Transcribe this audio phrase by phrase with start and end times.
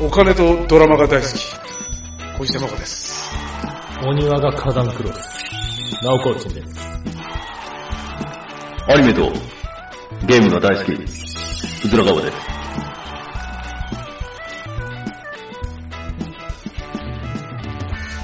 [0.00, 1.56] お金とドラマが大好き。
[2.36, 3.32] 小石山子です。
[4.04, 6.04] お庭が花壇黒です。
[6.04, 7.00] ナオコーチンです。
[8.88, 9.32] アニメと
[10.26, 12.36] ゲームが大好き、うずらがわです。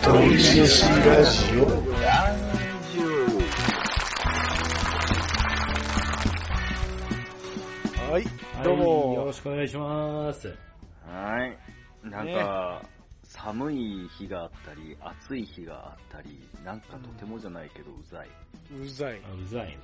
[0.03, 1.67] 鳥ししラジオ。
[8.11, 8.25] はい、
[8.65, 9.12] どうも。
[9.33, 10.49] よろしくお願いします。
[11.07, 12.07] はい。
[12.07, 12.83] なんか、
[13.25, 18.29] 寒い日があったり、暑い日があったり、なんかとてもじゃないけど、うざい。
[18.79, 19.23] うざい。
[19.25, 19.79] あうざいね。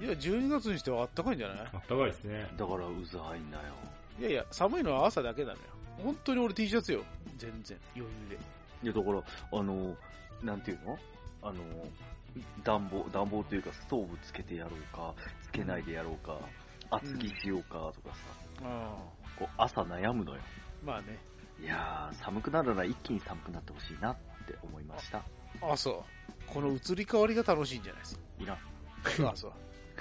[0.00, 1.58] いや、12月にしてはあったかいんじゃない？
[1.72, 2.48] あったかいですね。
[2.58, 3.62] だからうざいんだよ。
[4.18, 5.58] いやいや、寒いのは朝だけなのよ。
[6.02, 7.04] 本当に俺 T シャツよ。
[7.38, 8.38] 全然、余裕で。
[8.82, 9.22] いや、だから、
[9.56, 9.96] あの、
[10.42, 10.98] なんていうの？
[11.42, 11.62] あの、
[12.64, 16.40] 暖房、暖房というかストーブつけてやろうか、つけないでやろうか、
[16.90, 18.14] 厚着しようかとかさ、
[18.49, 18.49] あ
[19.36, 20.40] こう朝悩むのよ。
[20.82, 21.18] あ、まあね。
[21.60, 25.22] いやー、寒くなるなら一気に寒くなってほしいなって思いました。
[25.62, 26.42] あ、そう。
[26.46, 28.56] この移り変わりが楽しいんじゃないですいらん。
[28.56, 28.62] か。
[29.32, 29.52] あ、そう。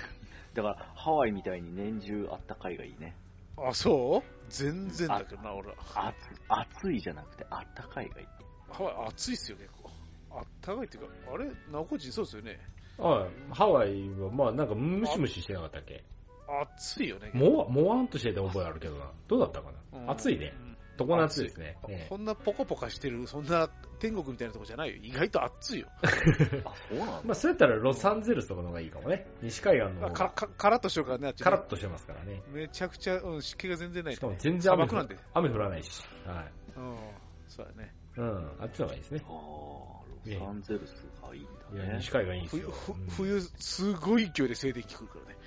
[0.56, 3.16] だから、ハワイみたいに年中あったかいがいいね。
[3.58, 4.52] あ、そう？
[4.52, 5.70] 全然だけどな、俺。
[5.94, 6.16] 暑
[6.48, 8.28] 暑いじゃなくてあったかいがいい。
[8.72, 9.90] ハワイ暑いっすよ、結構。
[10.32, 12.60] あったかいっていうか、あれ、ナオコチそうですよね。
[12.98, 13.54] はい。
[13.54, 16.04] ハワイは、まあなんかムシムシしてなかったっけ？
[16.62, 17.32] 暑いよね。
[17.34, 19.12] もわ、もわんとしてて覚えあるけどな。
[19.28, 20.54] どうだったかうんな暑いね。。
[20.98, 21.78] 常夏ですね。
[21.88, 23.70] えこんなポカポカしてる、そんな
[24.00, 24.96] 天国みたいなとこじゃないよ。
[25.02, 25.88] 意外と暑いよ。
[26.66, 27.22] あ、そうなんだ。
[27.24, 29.26] まあそうやったらロサンゼルスとかの方がいいかもね。
[29.42, 32.42] 西海岸の方があかかカラッとしてるからね、あっちねカラッとしてますからね。
[32.50, 35.08] めちゃくちゃ、うん、湿気が全然ない、しかも全然雨降。
[35.36, 36.04] 雨降らないし。
[36.26, 36.52] はい。
[36.76, 36.98] うん、
[37.48, 37.94] そうだね。
[38.18, 38.56] うん。
[38.60, 39.22] あっちの方がいいですね。
[39.26, 41.90] ああ、ロサンゼルスがいいんいだね。
[41.92, 42.72] や、西海岸いいですよ。
[43.16, 45.38] 冬、すごい勢いで静電気来るからね。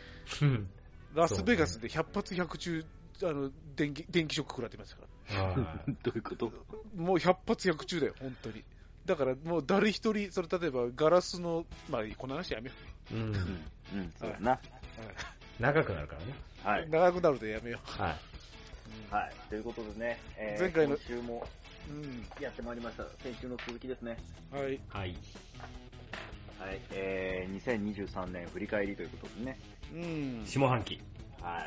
[0.43, 0.71] うん。
[1.15, 2.85] ラスベガスで100発100中、
[3.25, 5.09] あの、電気、電気ショック食らってましたから。
[5.63, 6.53] はい どういうこと？
[6.97, 8.65] もう100発100中だよ、本当に。
[9.05, 12.75] だからもう誰一人、それ例えばガラスの、まあこの話やめよ
[13.13, 13.15] う。
[13.15, 14.53] うんん、うん、そうだな。
[14.55, 14.59] う。
[15.61, 16.35] 長くなるからね。
[16.63, 16.89] はい。
[16.89, 18.17] 長くなるとやめよはい。
[19.11, 19.15] う。
[19.15, 19.33] はい。
[19.49, 21.47] ということでね、えー前回の今週も
[21.89, 22.27] うん。
[22.41, 23.05] やってまいりました。
[23.23, 24.17] 先週の続きですね。
[24.53, 24.59] うん。
[24.61, 24.81] はい。
[24.89, 25.17] はい。
[26.63, 26.81] はい。
[26.93, 29.59] えー、2023年振り返りということでね。
[29.93, 30.43] うん。
[30.47, 31.01] 下半期。
[31.41, 31.67] は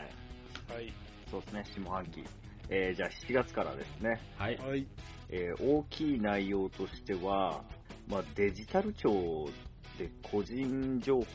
[0.70, 0.74] い。
[0.74, 0.94] はい。
[1.30, 2.24] そうですね、下半期。
[2.70, 4.22] えー、じゃあ7月からですね。
[4.38, 4.58] はい。
[4.58, 4.88] はい。
[5.30, 7.64] えー大きい内容としては、
[8.08, 9.50] まあ、デジタル庁
[9.98, 11.26] で個人情報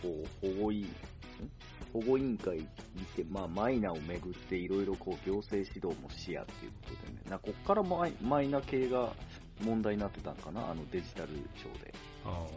[0.41, 0.89] 保護委員ん？
[1.93, 2.65] 保護委員会に
[3.17, 9.13] て、まあ、マイナをめぐっていろいろこう行政指導も視野っていうことでね、なこっからマイマイナ系が
[9.61, 11.29] 問題になってたのかな、あのデジタル
[11.61, 11.93] 庁で。
[12.25, 12.49] あの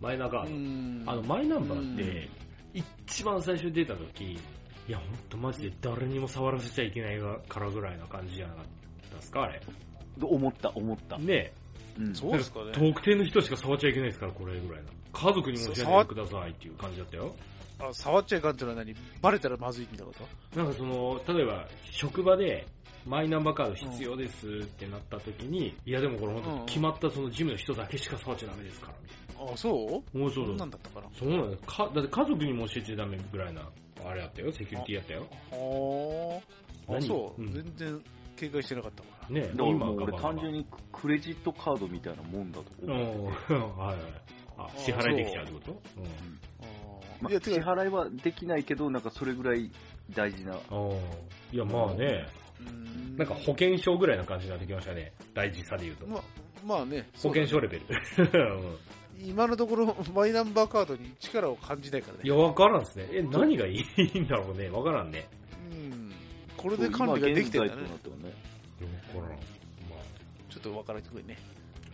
[0.00, 0.54] マイナカード。
[0.54, 2.28] んあの、マイナンバーっうんて、
[2.74, 4.38] 一番最初に出た時、い
[4.88, 7.18] や、ほんとマジで誰にも触らせちゃいけない
[7.48, 8.64] からぐらいな感じじゃなかっ
[9.10, 9.60] たですか、あれ。
[10.20, 11.18] 思った、思った。
[11.18, 11.52] ね
[11.98, 12.72] うんそうですかね。
[12.72, 14.90] 特定の人しか触っちゃいけないですから、これぐらいの。
[15.12, 17.34] 家族にも教えないでくださいっていう感じだったよ。
[17.78, 18.94] あ触っちゃいかんっていうのは何？
[19.20, 20.18] バレたらまずいみたいなこ
[20.54, 20.58] と？
[20.58, 22.66] なんかその、例えば、職場で、
[23.06, 30.16] マイナンバーカード必要ですってなった時に、いやでもこれ本当決まったその事務の人だけしか触っちゃダメですから、みたいあ、そう？
[30.16, 30.20] な。
[30.22, 31.90] もうそそうんだなんだったかなそうなんだよか。
[31.94, 33.68] だって家族にも教えちゃダメぐらいな、
[34.04, 35.26] あれやったよ、セキュリティやったよ。
[35.50, 36.40] は
[36.88, 36.92] あ。
[36.92, 37.06] あ、何？
[37.06, 38.02] そう、うん全然
[38.36, 39.08] 警戒してなかったわ。
[39.30, 43.54] ねだからもう俺単純にクレジットカードみたいなもんだとうん、思ってて。
[43.54, 43.96] はいはい。
[44.58, 45.82] あ、支払いできちゃうってこと？
[47.22, 49.70] まあ、いや、支てか、払いはできないけど、なんかそれぐらい
[50.14, 50.52] 大事な。
[50.52, 50.58] うん。
[50.58, 50.60] あ
[50.92, 50.96] あ。
[51.52, 52.26] いや、まあね、
[52.60, 55.12] うんなんか保険証ぐらいな感じになってきましたね。
[55.32, 56.06] 大事さで言うと。
[56.06, 56.22] まあ、
[56.66, 57.84] まあね、保険証レベル。
[59.20, 62.20] うん今のところマイナンバーカードに力を感じないからね。
[62.24, 63.08] いや、わからんですね。
[63.12, 64.68] え、何がいいんだろうね。
[64.68, 65.28] わからんね。
[65.70, 66.12] うん。
[66.56, 68.16] これで管理ができてるんだね今現在とな。
[68.16, 68.34] ってはね。
[69.14, 69.38] わからん。
[69.38, 69.38] ま
[70.50, 71.38] ちょっと分からないとこいね。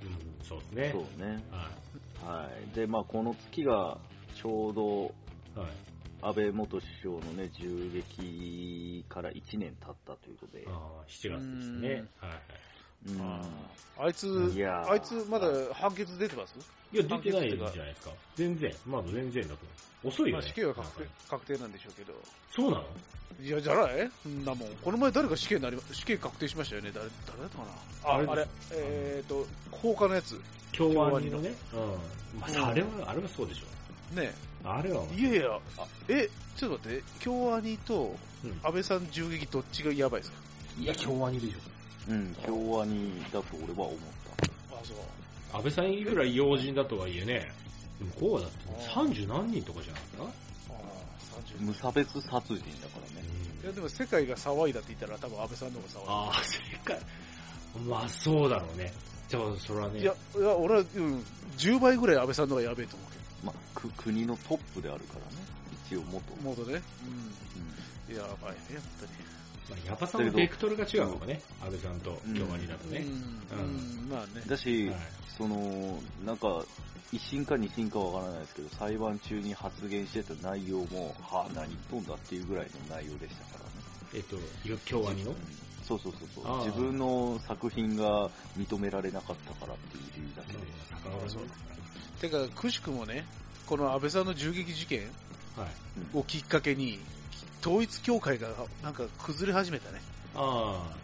[0.00, 0.90] あ、うん、そうですね。
[0.92, 1.44] そうね。
[1.50, 2.76] ははい。
[2.76, 3.98] で、まあ、この月が
[4.34, 5.14] ちょうど
[5.56, 5.58] い。
[5.58, 5.70] はい。
[6.24, 10.64] 安倍元首相のね、銃撃から1年経ったということで。
[10.68, 12.04] ああ、7月ですね。
[12.20, 12.30] はい。
[13.06, 13.20] うん
[13.98, 16.54] あいついや、ーあいつまだ判決出てます？
[16.92, 18.10] いや、出てないじゃないですか。
[18.36, 18.72] 全然。
[18.86, 19.62] まだ全然だと思
[20.04, 20.08] う。
[20.08, 20.42] 遅いよね。
[20.42, 22.14] まあ死刑は確定確定なんでしょうけど。
[22.50, 22.84] そうなの？
[23.40, 24.10] いや、じゃない？
[24.22, 24.68] そんなもん。
[24.82, 26.90] この前誰か死刑になり、死刑確定しましたよね。
[26.94, 28.10] 誰、誰だったかな？
[28.10, 30.40] あ、あれあれ、えーと、放火のやつ。
[30.76, 31.54] 共和人のね。
[31.74, 32.40] うん。
[32.40, 34.20] まあ、あれは、あれはそうでしょ。
[34.20, 34.34] ね
[34.64, 40.38] あれは、いやいや、あえ、ちょっと待って、京アニとうん安倍さん銃撃どっちがやばいですか？
[40.78, 41.58] いや、共和人でしょ。
[42.08, 43.98] うん、共和にだと俺は思っ
[44.38, 44.76] た。
[44.76, 44.96] あ、そう。
[45.56, 47.52] 安倍さんいくら要人だとはいえね、
[47.98, 48.58] でもこうはだって
[48.88, 50.24] 30何人とかじゃないですか？
[50.24, 53.26] ああ、30無差別殺人だからね。
[53.62, 56.12] ういやでも世界が騒いだって言ったら多分安倍さんの方が騒いだ。
[56.12, 56.98] ああ、世界。
[57.86, 58.92] まあそうだろうね。
[59.28, 60.00] じゃあ、それはね。
[60.00, 61.24] いや、いや俺は、うん、
[61.56, 65.42] 10倍ぐらい安倍さんの方がやべえと思うけまあ、く国のトップであるからね。
[65.86, 66.22] 一応元。
[66.36, 66.42] ど。
[66.42, 66.82] モードね。
[67.06, 68.16] うんうん。
[68.16, 69.08] やばいね、やっぱり。
[69.88, 71.40] まあ、さんのベクトルが違うのかね。
[71.62, 73.04] 安倍さんとうん京アニだとね。
[74.10, 74.42] まあね。
[74.46, 74.96] だし、はい
[75.38, 76.64] その、なんか、
[77.10, 83.70] 一審か二審かわからないですけど、裁判中に発言してた内容も、はあ、何言っとんだっていうぐらいの内容でしたからね。
[84.14, 84.36] えっと、
[84.84, 85.30] 京アニの？
[85.30, 85.36] うん
[85.82, 90.60] そうそうそうそう自分の作品が認められなかったからっていう理由だけで。
[92.20, 93.26] てか、くしくもね、
[93.66, 95.10] この安倍さんの銃撃事件
[95.56, 96.16] はい。
[96.16, 97.00] をきっかけに、
[97.62, 98.48] 統一教会が
[98.82, 100.00] なんか崩れ始めたね。
[100.34, 100.96] ああ、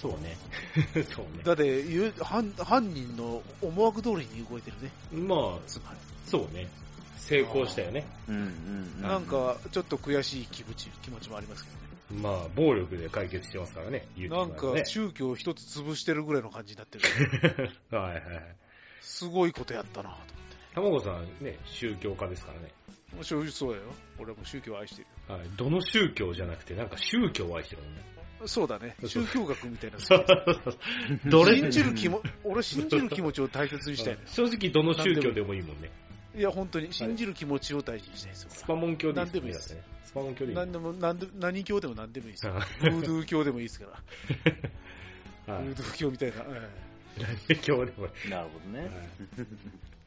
[0.00, 0.36] そうね。
[1.14, 1.42] そうね。
[1.44, 4.90] だって言う犯、犯人の思惑通りに動いてるね。
[5.12, 5.98] まあ、つまり。
[6.26, 6.68] そうね。
[7.16, 8.06] 成功したよね。
[8.28, 8.44] うんうんう
[9.00, 9.02] ん。
[9.02, 12.22] なんか、ちょっと悔しい気持ち、気持ちもありますけどね。
[12.22, 14.06] まあ、暴力で解決してますからね。
[14.16, 17.04] 言うてなんか宗教一つ潰してるぐらいの感じになってる。
[17.90, 18.56] はいはいはい。
[19.02, 20.16] すごいことやったなと
[20.74, 22.72] 卵さんね、宗教家ですからね。
[23.22, 23.84] 正直そうだよ。
[24.18, 25.08] 俺はもう宗教を愛してる。
[25.28, 25.48] はい。
[25.56, 28.02] どの宗教じゃなくて、なんか宗教を愛してるもんね。
[28.46, 28.94] そうだね。
[29.04, 29.98] 宗教学みたいな。
[31.30, 31.58] どれ？
[31.58, 34.26] 信じる気も、俺信じる気持ちを大切にしたいのよ。
[34.28, 35.90] 正直どの宗教でもいいもんね。
[36.36, 38.50] いや、本当に信じる気持ちを大事にしたいですよ。
[38.50, 39.82] スパモン教でいい何でもいいですね。
[40.04, 40.60] スパモン教でいいね。
[40.62, 42.54] 何でも、何で何教でも何でもいいですよ。
[42.54, 43.86] はブードゥー教でもいいですか
[45.46, 45.58] ら。
[45.60, 46.36] いブードゥー教みたいな。
[46.36, 46.68] え
[47.48, 48.30] 何教でもいい。
[48.30, 48.90] なるほどね。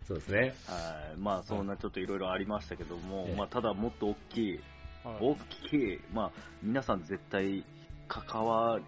[0.02, 0.54] はいそうですね。
[0.68, 1.18] はい。
[1.20, 4.60] まあ、そんなちょっといろいろありましたけども、ええまあ、ただもっと大きい、
[5.06, 5.36] えはい大
[5.70, 6.32] きい、まあ、
[6.62, 7.64] 皆さん絶対
[8.08, 8.80] 関わ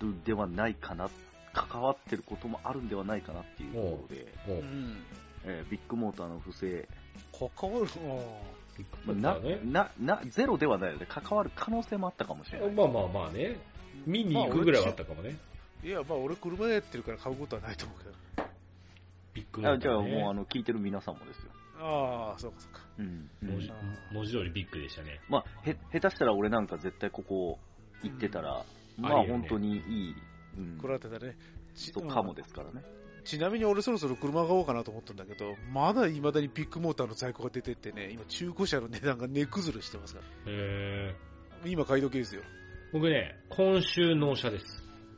[0.00, 1.10] るではないかな、
[1.52, 4.96] 関わってることもあるんではないかなっていうところで、もう、うん。
[5.44, 6.88] えービッグモーターの不正、
[7.32, 7.86] 関わる、
[9.06, 9.60] ままああね。
[9.64, 12.70] な、な、な、ゼロではないので、関わる可能性もあったかもしれない。
[12.70, 13.56] まあまあまあね。
[14.06, 15.36] 見に行くぐらいはあったかもね。
[15.84, 18.21] いや、まあ俺車やってるから買うことはないと思うけど。
[19.34, 21.50] ビッグあじゃあもう、あの、聞いてる皆さんもですよ。
[21.78, 22.80] ああ、そうかそうか。
[22.98, 23.30] うん。
[23.42, 23.74] 文字あ
[24.12, 25.20] 文字通りビッグでしたね。
[25.28, 27.58] まあ、へ、下手したら俺なんか絶対ここ
[28.02, 28.64] 行ってたら、
[28.98, 30.14] まあありえるね本当にいい、
[30.58, 31.36] うん、これはただね。
[31.74, 32.82] ち人かもですからね。
[33.24, 40.26] ちなみに俺そろそろ車買おうかなと思ったんだけど、まだ未だにビッグモーターの在庫が出てってね、今中古車の値段が値崩れしてますから。
[40.46, 41.14] え
[41.64, 42.42] 今買い時ですよ。
[42.42, 42.44] ー、
[42.92, 44.66] 僕ね、今週納車です。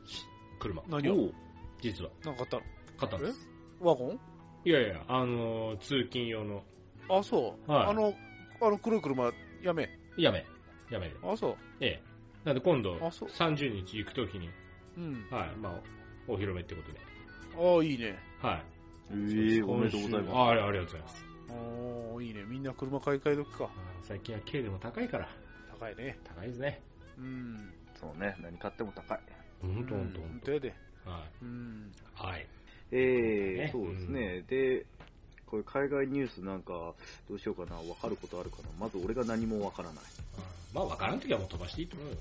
[0.05, 0.23] し
[0.59, 0.83] 車。
[0.87, 1.15] 何を？
[1.15, 1.33] おう
[1.81, 2.11] 実は。
[2.23, 2.63] なんか買っ
[2.97, 3.49] 買ったんです。
[3.79, 4.19] ワゴン？
[4.65, 6.63] いやいや、あのー、通勤用の、
[7.09, 7.71] あ、そう。
[7.71, 8.13] はいあの、
[8.61, 9.31] あの黒い車、
[9.61, 9.89] やめ。
[10.17, 10.45] やめ。
[10.89, 11.15] やめで。
[11.23, 11.57] あ、そう。
[11.81, 12.03] ええ。
[12.45, 14.49] なんで今度、あそう30日行くときに、
[14.97, 15.27] うん。
[15.29, 15.73] はい、まあ、
[16.27, 16.99] お披露目ってことで。
[17.57, 18.17] ああ、いいね。
[18.41, 18.63] はい。
[19.11, 21.25] ええおめでとうございあまありありがとうございます。
[21.49, 21.53] あ
[22.17, 22.43] あ、いいね。
[22.47, 23.65] みんな車買い替え時か。
[23.65, 23.69] あー
[24.07, 25.29] 最近は軽でも高いから、
[25.79, 26.17] 高いね。
[26.23, 26.81] 高いですね。
[27.17, 27.73] うん。
[27.93, 27.99] す。
[28.01, 29.19] そうね、何買っても高い。
[29.61, 30.19] ほんとほんとうんほんと。
[30.21, 30.75] 本当やで。
[31.05, 31.91] はうん。
[31.91, 32.23] い。
[32.27, 32.47] はい。
[32.91, 34.43] ええねそうですね。
[34.47, 34.85] で、
[35.45, 36.93] これ海外ニュースなんか、
[37.29, 38.69] どうしようかな、わかることあるかな。
[38.79, 40.03] まず俺が何もわからない。
[40.73, 42.15] まあ、わからんときはもう飛ばしていいと思うよ。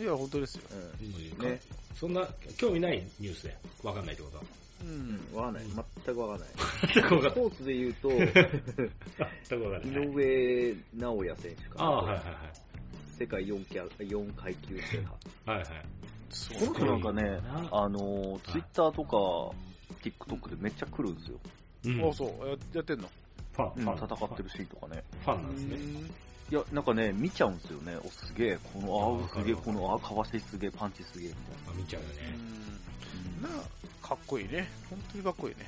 [0.00, 0.62] いや、本当ですよ。
[1.00, 1.60] うんね。
[1.94, 4.36] そんな、興味ないニュースで、わかんないってこと？
[4.38, 4.42] は。
[4.82, 5.64] ううんん、わかんない。
[6.04, 6.48] 全くわかんない。
[6.94, 7.30] 全くわかんない。
[7.30, 10.02] スポーツで言うと、全くわかんない。
[10.02, 11.84] 井上尚弥選手かな。
[11.84, 12.24] ああ、はいはい
[13.18, 15.02] 世界4キャ4階級制
[15.44, 15.58] 覇。
[15.58, 15.68] はい。
[15.68, 15.84] はい
[16.58, 17.40] この人なんかね
[17.70, 19.54] あの、ツイッターとか、
[19.94, 21.38] TikTok でめっちゃ来るんですよ。
[21.86, 22.48] うんあ、そう。
[22.48, 23.08] ややってんの？
[23.54, 24.16] ファン、うん、ファン。
[24.16, 25.02] 戦ってるシーンとかね。
[25.24, 26.10] ファンなんですね。
[26.50, 27.96] いや、なんかね、見ちゃうんですよね。
[27.96, 33.48] お、すげえ、この、ああすげえ、この、あ、かわしすげえ、パンチすげえ、みたいあ、見ちゃうようね。
[33.48, 33.54] ん。
[33.54, 33.62] な
[34.02, 34.68] あ、かっこいいね。
[34.90, 35.66] 本当にかっこいいね。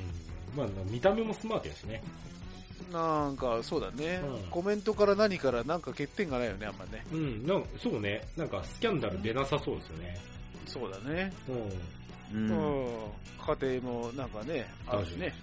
[0.53, 0.59] うん。
[0.59, 2.03] まあ、見た目もスマートやしね。
[2.93, 7.05] なんか、そうだね、うんコメントから何からなんか欠点がないよね、あんまね。
[7.13, 8.23] うん、なんかそうね。
[8.37, 10.19] なんかスキャンダル出なさそうですよね。
[10.67, 11.33] そうだね。
[11.49, 11.73] うん。
[12.35, 12.57] な。
[12.57, 12.85] ううん。
[12.85, 12.87] ん。
[13.61, 15.35] 家庭もなんかね、あるしね。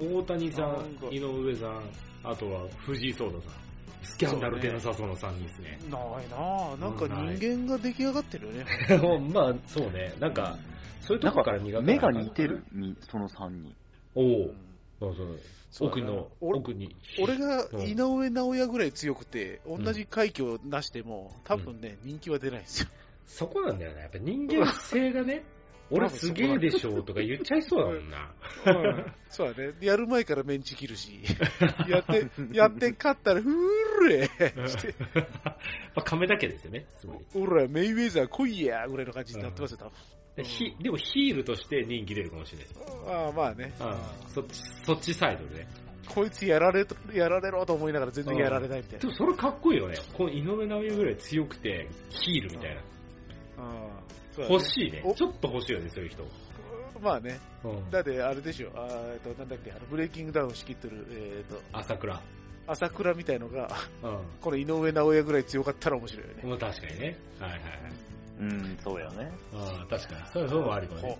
[0.00, 1.82] 大谷さなん井上さん、
[2.24, 3.68] あとは藤井聡太さん。
[4.02, 5.78] スキャンダル出なさそうな3人ですね。
[5.90, 8.64] ないなあなんか人間が出来上がってるよね。
[9.32, 10.14] まあ、そうね。
[10.20, 10.58] なんか、
[11.00, 13.74] そういうとこかから苦手目が似てる、みその3人。
[14.14, 14.54] おう
[15.00, 15.12] お。
[15.14, 15.38] そう
[15.70, 15.88] そう。
[15.88, 16.96] 奥の、俺奥に。
[17.20, 22.88] 俺がうん井上尚弥ぐらい強くて、同じ快挙をなしても、多分ね、人気は出ないんですよ。
[23.26, 24.00] そこなんだよね。
[24.02, 25.44] やっぱ人間性がね、
[25.90, 28.32] 俺すげえでしょとか言っちゃいそうだもんな。
[28.66, 29.74] うんそうだね。
[29.80, 31.22] やる前からメンチ切るし、
[31.88, 34.26] やって、やって勝ったら、ふーれ
[34.68, 35.26] して、ま
[35.96, 36.86] あ、亀だけですよね。
[36.96, 37.18] すごい。
[37.34, 39.92] おら、メイウェザー来いやぐらいの感じになってますよ、多分。
[40.82, 42.80] でもヒールとして人気出るかもしれないです。
[43.08, 43.72] ああ、まあね。
[43.80, 45.68] ああそっち、そっちサイドでね。
[46.06, 48.98] こいつやられと、やられろと思いながら全然やられないみたいな。
[49.00, 49.96] でもそれかっこいいよね。
[50.14, 52.80] この井上直弥ぐらい強くて、ヒールみたいな。
[52.80, 52.84] うん
[53.58, 55.14] そうだね欲しいねお。
[55.14, 56.24] ちょっと欲しいよね、そういう人。
[57.00, 57.90] まあね、うん。
[57.90, 62.20] だってあれでしょ、あーえっと、なんだっけ、あのブレイキングダウンを仕切ってる、えっと、朝倉。
[62.66, 63.68] 朝倉みたいのが、
[64.02, 64.18] うん。
[64.40, 66.42] この井上直弥ぐらい強かったら面白いよね。
[66.44, 67.16] もう確かにね。
[67.38, 67.70] はいはいはい。
[68.40, 69.30] うん、そうやね。
[69.54, 70.26] ああ、確かに。
[70.32, 71.18] そうそうもありかもね。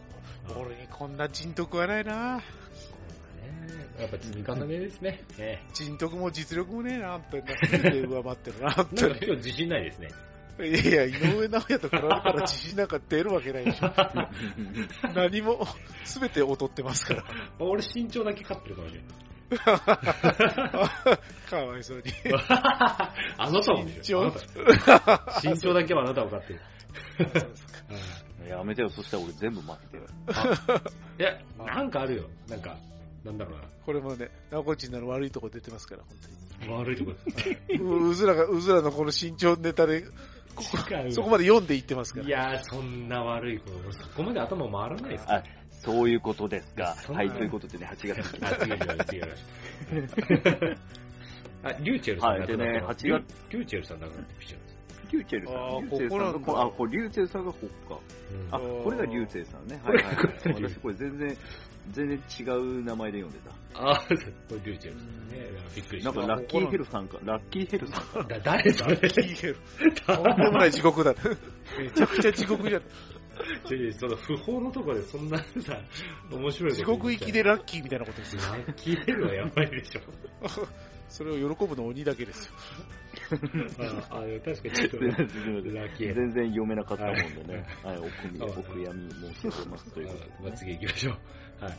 [0.57, 2.41] お俺にこんな人徳はないな
[3.99, 5.25] やっぱ続かなめですね。
[5.37, 9.15] ね 人徳も実力もねえなってなって上回ってるな、本なんか当に。
[9.15, 10.09] 今日自信ないですね。
[10.61, 13.93] いやいや、井上直弥と比べたら自信なんか出るわけないでしょ。
[15.15, 15.67] 何も、
[16.05, 17.25] すべて劣ってますから。
[17.59, 19.03] 俺身長だけ勝ってるかもしれ
[21.49, 22.05] かわいそうに。
[22.31, 22.43] ない。
[23.39, 24.23] あなたもでしょ。
[24.23, 26.61] あ身なた身長だけはあなたを勝ってる。
[28.49, 30.07] やめてよ、そしたら俺全部負けてる。
[31.19, 32.25] いや、なんかあるよ。
[32.49, 32.77] なんか、
[33.25, 36.75] なんだろうこれもね、ナオコチンなの悪いとこ出てますから、本な。
[36.75, 37.79] 悪いとこ当に。
[37.81, 40.05] ううずらが、うずらのこの身長ネタで、
[41.11, 42.27] そこまで読んでいってますから。
[42.27, 46.97] いやー、そんな悪いこと、俺そこまで頭回らないですあ、そういうことですか。
[47.13, 48.45] はい、ということでね、8月に。
[48.45, 50.79] あ、違う違う違う。
[51.63, 54.79] あ、リューチェルさんはいでね亡くなったの？8月リュリューチェルさん亡くなってきちゃうんです。
[55.11, 55.57] リューチェルさん。
[55.57, 57.99] リューチェルさんがここなんだこあ、これリューチェルさんがこっか。
[58.51, 59.81] うんあ、これがリューチェルさんね。
[59.85, 60.25] はいはいはい。
[60.55, 61.37] 私これ全然、
[61.93, 64.17] 全然違う名前で読んであ、これ
[64.65, 65.51] リューチェルさんね。
[65.77, 66.11] びっくりた。
[66.11, 66.21] した。
[66.21, 68.25] なんかラッキーヘルさんか、ラッキーヘルさんか？
[68.25, 69.59] だ誰それいいけど
[70.07, 71.15] とんでもない地獄だ。
[71.79, 72.83] めちゃくちゃ地獄じゃん。
[72.83, 75.45] ちょその不法のとこでそんなさ、
[76.31, 78.43] 面白い地獄行きでラッキーみたいなことですよ。
[78.43, 80.01] ラッキーヘルはやばいでしょ。
[81.09, 82.53] それを喜ぶの鬼だけですよ。
[84.11, 86.15] あ、あ確かにちょっと、ラッキー。
[86.15, 87.65] 全然読めなかったもんでね。
[87.83, 90.31] ははい、お悔み、お悔やみ申し上げますということで。
[90.43, 91.65] まあ、次行きましょう。
[91.65, 91.73] はい。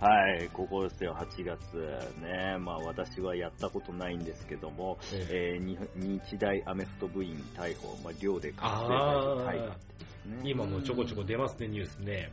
[0.00, 0.28] はい。
[0.38, 1.76] はい、ここですよ、8月。
[2.20, 9.78] ね、まあ私はやったことないんですけども、ええー、に日大アメフト部員逮捕、まあ寮で覚醒剤逮捕ー
[10.44, 12.30] 今もちょこちょこ出ますね、ニュースね。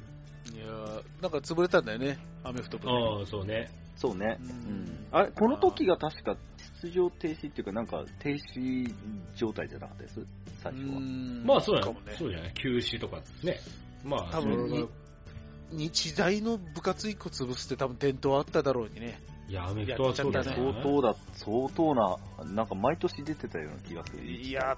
[0.53, 2.93] いやーなんか潰れたんだよね、アメフト部ね。
[2.93, 3.69] ああ、そうね。
[3.95, 4.37] そうね。
[4.41, 5.07] ううんん。
[5.11, 6.35] あれ、この時が確か
[6.81, 8.93] 出場停止っていうか、なんか停止
[9.35, 10.25] 状態じゃなかったです？
[10.61, 10.99] 最初は。
[10.99, 11.95] まあそうやね。
[12.17, 13.59] そうじゃない休止とかね。
[14.03, 14.89] まあ、多分
[15.71, 19.19] 日大の部活一個潰すって多分伝統あっただろうにね。
[19.47, 20.53] いや、アメフトはそうだね。
[20.55, 24.23] 相当だ、相当な、なんか毎年出てたような気がする。
[24.25, 24.77] いや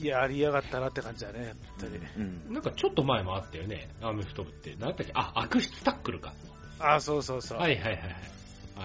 [0.00, 1.98] やりやがったなって感じだね、本当に。
[2.16, 2.54] うん。
[2.54, 4.70] なんかちょっと前もあったよね、アメフト部って。
[4.76, 5.10] なんだっけ？
[5.14, 6.32] あ、悪質タックルか。
[6.78, 7.58] あ、そうそうそう。
[7.58, 8.14] はいはいはいはい。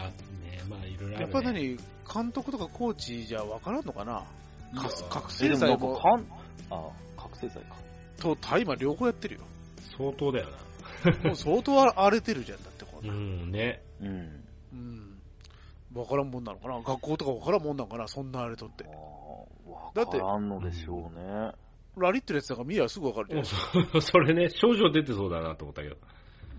[0.06, 1.22] あ、ねまあいろいろある、ね。
[1.22, 1.77] やっぱ何、
[2.13, 4.25] 監督とかコーチじゃ分からんのかな？
[4.82, 6.25] か覚え、醒剤もかん、
[6.70, 7.75] あ、覚醒剤か。
[8.18, 9.42] と大麻両方やってるよ。
[9.98, 11.12] 相当だよな。
[11.24, 13.13] もう相当荒れてるじゃん、だってこんうな。
[13.13, 13.82] ん、ね。
[14.01, 14.44] うん。
[14.74, 15.22] うん。
[15.94, 16.82] 分からんもんなのかな？
[16.82, 18.08] 学校とか分からんもんなのかな？
[18.08, 18.84] そんな荒れとって
[19.94, 21.51] だってからんのでしょうね。
[21.98, 23.46] ラリってるやつなんか見りゃすぐ分かるじゃん。
[23.46, 25.96] そ それね、症状出てそうだなと思ったけど。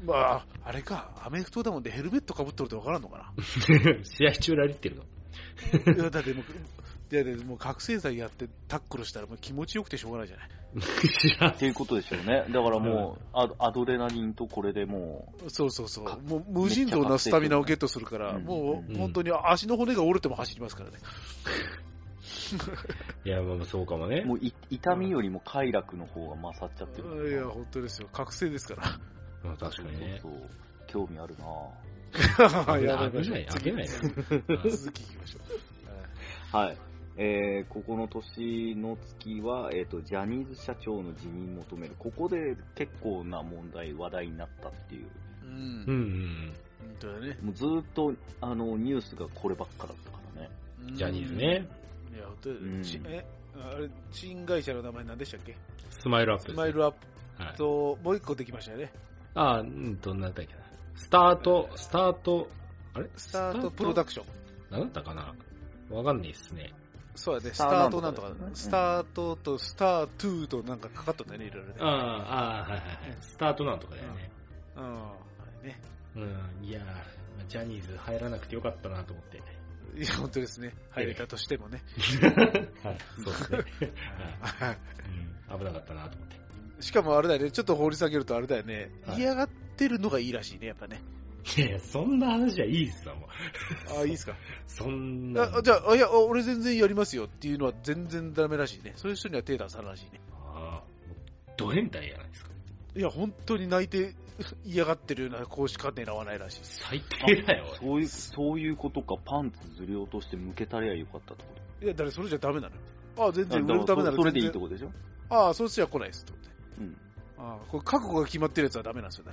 [0.04, 3.32] まあ、あれか、アメフトだもんでヘルメットかぶっとると分からんのか
[4.04, 5.04] 試合中ラリってるの？
[5.84, 10.48] ないや、だってもう、いや、でもう覚醒剤やってタックルしたらもう気持ちよくてしょうがないじゃない。
[11.50, 12.44] っていうことでしょうね。
[12.50, 16.18] だからもう、アドアドレナリンとこれでもそうそうそうか。
[16.18, 20.98] もう無尽蔵なスタミナをゲットするから、うんもううん本当に足の骨が折れても走りますからね。
[23.24, 24.28] いや、まあそうかもねう、。
[24.28, 27.30] もうい痛みよりも快楽の方が勝っちゃってる。
[27.30, 28.08] いや、本当ですよ。
[28.12, 28.82] 覚醒ですから。
[29.44, 30.18] うん確かにね。
[30.22, 30.40] そうそう。
[30.86, 31.44] 興味あるな
[32.80, 33.88] やあめましょうげない、あげない。
[33.88, 35.38] 続きいきましょ
[36.52, 36.56] う。
[36.56, 36.76] はい。
[37.20, 41.94] えー、ここの年の月は、えっ、と、ジャニーズ社長の辞任求める。
[41.98, 45.06] ここで結構な問題、話題になったっていう。
[45.44, 45.50] うん。
[45.50, 47.38] うんうん本当だね。
[47.42, 50.50] もうずーっと、あの、ニュースがこればっかだったからね。
[50.88, 50.96] うん。
[50.96, 51.68] ジャニーズね。
[52.14, 53.26] いや、本当うんちえ、
[53.56, 55.56] あれ、新会社の名前何でしたっけ？
[55.90, 56.94] スマイルアップですスマイルアッ
[57.38, 58.92] はいプと、もう一個できましたよね。
[59.34, 60.60] あ、うんと、なんだっけな。
[60.96, 62.48] スタート、スタート、
[62.94, 63.08] あれ？
[63.16, 63.70] スタート？
[63.70, 64.26] プロダクション。
[64.70, 65.34] 何だったかな？
[65.90, 66.72] わかんないっすね。
[67.14, 68.32] そうやね、ススタタートなんんとか。
[68.54, 71.74] スタートとスタートゥーとなんかかかったんだよね、いろいろね。
[71.80, 73.16] ああ、ああ、はいはいはい。
[73.20, 74.30] スタートなんとかだよね。
[74.76, 74.84] うん。
[74.84, 75.12] あ
[75.62, 75.80] れね。
[76.16, 79.38] うん、いやー、ジャニーズ入らなくてよかったなと思って。
[79.96, 80.74] いや、本当ですね。
[80.90, 81.82] 入れたとしてもね。
[82.84, 83.58] はい、そうですね。
[84.40, 84.78] はい
[85.50, 86.37] うん、危なかったなと思って。
[86.80, 88.90] しかもあれだよね、ちょっと掘り下げるとあれだよね。
[89.06, 91.00] はい嫌がってるのがいいらしいね、やっぱね。
[91.56, 94.00] いやいや、そんな話はいいっすわ、もう。
[94.00, 94.34] あ、いいですか？
[94.66, 95.42] そんな。
[95.56, 98.92] あじゃあ、いや、俺全然やりますよっていうのは全然ダメらしいね。
[98.96, 100.20] そういう人には手出さんらしいね。
[100.54, 102.50] ああ、ド変態やないですか。
[102.96, 104.14] いや、本当に泣いて
[104.64, 106.60] 嫌がってるような公式家庭なわないらしい。
[106.62, 111.50] 最低だよ、おいそういう、そういうことか、パンツずり落として向けたりゃよかったってこ
[111.82, 112.80] いや、だからそれじゃダメなのよ。
[113.18, 114.92] ああ、全と然売れるためならそそれでいいってことでしょ？
[115.30, 116.47] ああ、そうすりゃ来ないですって。
[116.78, 116.96] うん。
[117.38, 119.32] ああ、これ覚悟が決まってるやつはダメなんですよね。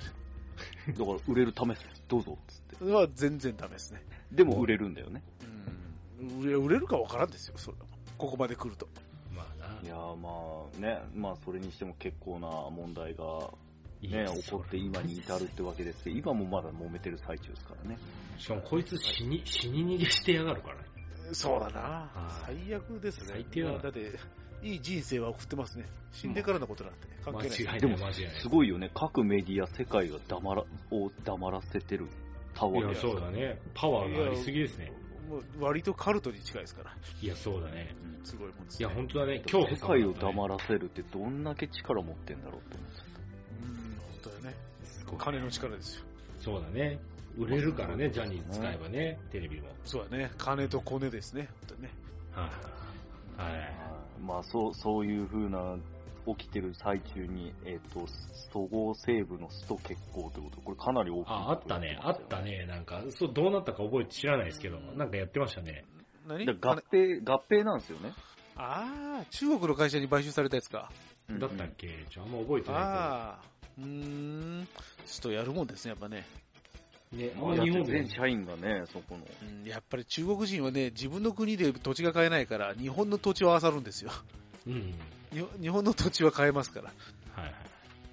[0.88, 2.02] だから、売れるためです。
[2.08, 2.76] どうぞ、つって。
[2.76, 4.02] それは全然ダメですね。
[4.32, 5.22] でも売れるんだよね。
[6.20, 6.40] うん。
[6.40, 7.86] 売れ売れるかわからんですよ、それは。
[8.18, 8.88] ここまで来ると。
[9.34, 9.80] まあな。
[9.82, 10.30] いやーま
[10.74, 13.50] あね、まあそれにしても結構な問題が
[14.00, 17.98] いね、い起こって今に至るってわけですけど、今もまだ揉めてる最中ですからね。
[18.38, 20.82] しかもこいつ死に、死に逃げしてやがるからね。
[21.32, 22.56] そうだなはい。
[22.68, 23.26] 最悪ですね。
[23.28, 24.18] 最低だって、
[24.62, 25.86] いい人生は送ってますね。
[26.12, 27.58] 死んでからのことなんてね、関間係ない。
[27.58, 27.98] 違いない、でも。
[28.40, 32.06] すごいよね、各メディア、世界が黙ら、を黙らせてる
[32.54, 33.60] タワいや、ーでそうだね。
[33.74, 34.92] パワーがありすぎですね。
[35.28, 36.96] もう割とカルトに近いですから。
[37.20, 37.94] いや、そうだね。
[38.24, 38.94] すごいもんです、いや、ね。
[38.94, 39.40] 本当だね。
[39.40, 43.06] 恐怖世界を黙らせるってどんだけ力持ってんだろうって思っちゃっ
[43.62, 44.56] うん、本当だね。
[45.18, 46.04] 金の力ですよ。
[46.40, 46.98] そうだね。
[47.36, 49.68] 売れるからね、ジャニーズ使えばね、テレビも。
[49.84, 50.30] そうだね。
[50.38, 51.48] 金とコネですね。
[51.68, 51.90] 本当にね。
[52.32, 53.42] はい。
[53.42, 53.74] はい。
[54.18, 54.20] た。
[54.24, 55.76] まあそう、そういう風な、
[56.26, 58.04] 起きてる最中に、えっ、と、
[58.52, 61.30] そごう・西武のスト決行ってこと、これかなり大きい。
[61.30, 61.98] あ、あったね。
[62.02, 62.42] あった。
[62.42, 62.66] ね。
[62.66, 65.84] なんか、そう、どうなったか覚えて知らないですけど、なんかやってましたね。
[66.26, 66.44] 何？
[66.46, 66.52] 合
[66.90, 68.12] 併、合併なんですよね。
[68.56, 70.90] ああ、中国の会社に買収されたやつか。
[71.28, 72.04] うんだったっけ？
[72.10, 73.38] ちょ、あんま覚えてなああ、
[73.78, 73.84] うー
[74.62, 74.66] ん。
[75.06, 76.24] ちょっとやるもんですね、やっぱね。
[77.12, 78.08] ね、まあ、日本で全。
[78.08, 79.26] 社員がね、そこの。
[79.42, 84.10] うん、やっぱり中国人はね、自分の国で土地が買えないから、日本の土地を漁るんですよ。
[84.66, 84.94] うん。
[85.32, 86.92] に日本の土地は買えますから。
[87.42, 87.54] はい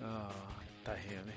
[0.06, 0.34] ああ、
[0.84, 1.34] 大変よね。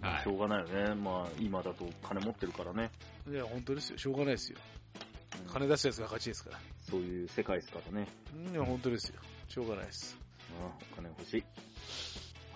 [0.00, 0.22] はい。
[0.24, 0.94] しょうがないよね。
[0.96, 2.90] まあ、今だと金持ってるからね。
[3.30, 3.98] いや、本当ですよ。
[3.98, 4.58] しょうがないですよ。
[4.58, 4.76] うん
[5.52, 6.58] 金出したやつが勝ちですから。
[6.80, 8.08] そういう世界ですからね。
[8.48, 9.20] うん、いや、本当ですよ。
[9.48, 10.16] しょうがないです。
[10.60, 11.44] あお金欲しい。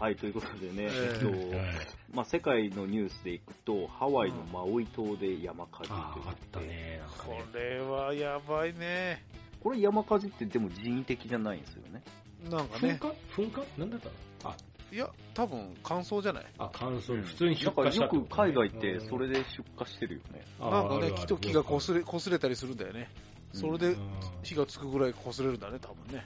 [0.00, 1.66] はい、ということでね、ええっーと、はい
[2.14, 7.02] まあ、世界のニュースでいくと、ハワイのマウイ島で山火事ああ、あということで、ったね。
[7.18, 7.60] こね。
[7.60, 9.22] れはやばいね。
[9.62, 12.02] これ山火事ってでも人為的じゃないんですよね。
[12.46, 12.98] 噴なんかね。
[12.98, 13.42] 火？
[13.42, 13.62] 噴火？
[13.78, 14.06] なんだった
[14.48, 14.54] の？
[14.54, 14.56] あ、
[14.90, 16.46] いや、多分乾燥じゃない？
[16.56, 17.16] あ、乾燥。
[17.16, 20.46] うん普通に出なんか荷したよく海外ってそれで、で出荷してるよね。
[20.60, 23.10] あなんかね、木と木が擦れ、擦れたりするんだよね。
[23.52, 23.98] それでうん
[24.42, 26.24] 火がつくぐらい擦れるんだね、多分ね。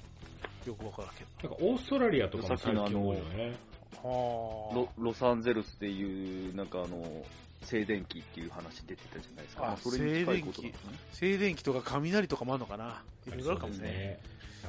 [0.67, 3.57] よくわからんけなんかオーストラリアとかも最近多いよね。
[4.03, 7.25] ロロサンゼルスでいう、なんかあの、
[7.63, 9.65] 静電気っていう話出てたじゃないですか。
[9.65, 10.73] あまあそれに近いことね。
[11.13, 13.03] 静電気とか雷とかもあるのかな。
[13.27, 14.19] いろいろあるかもね。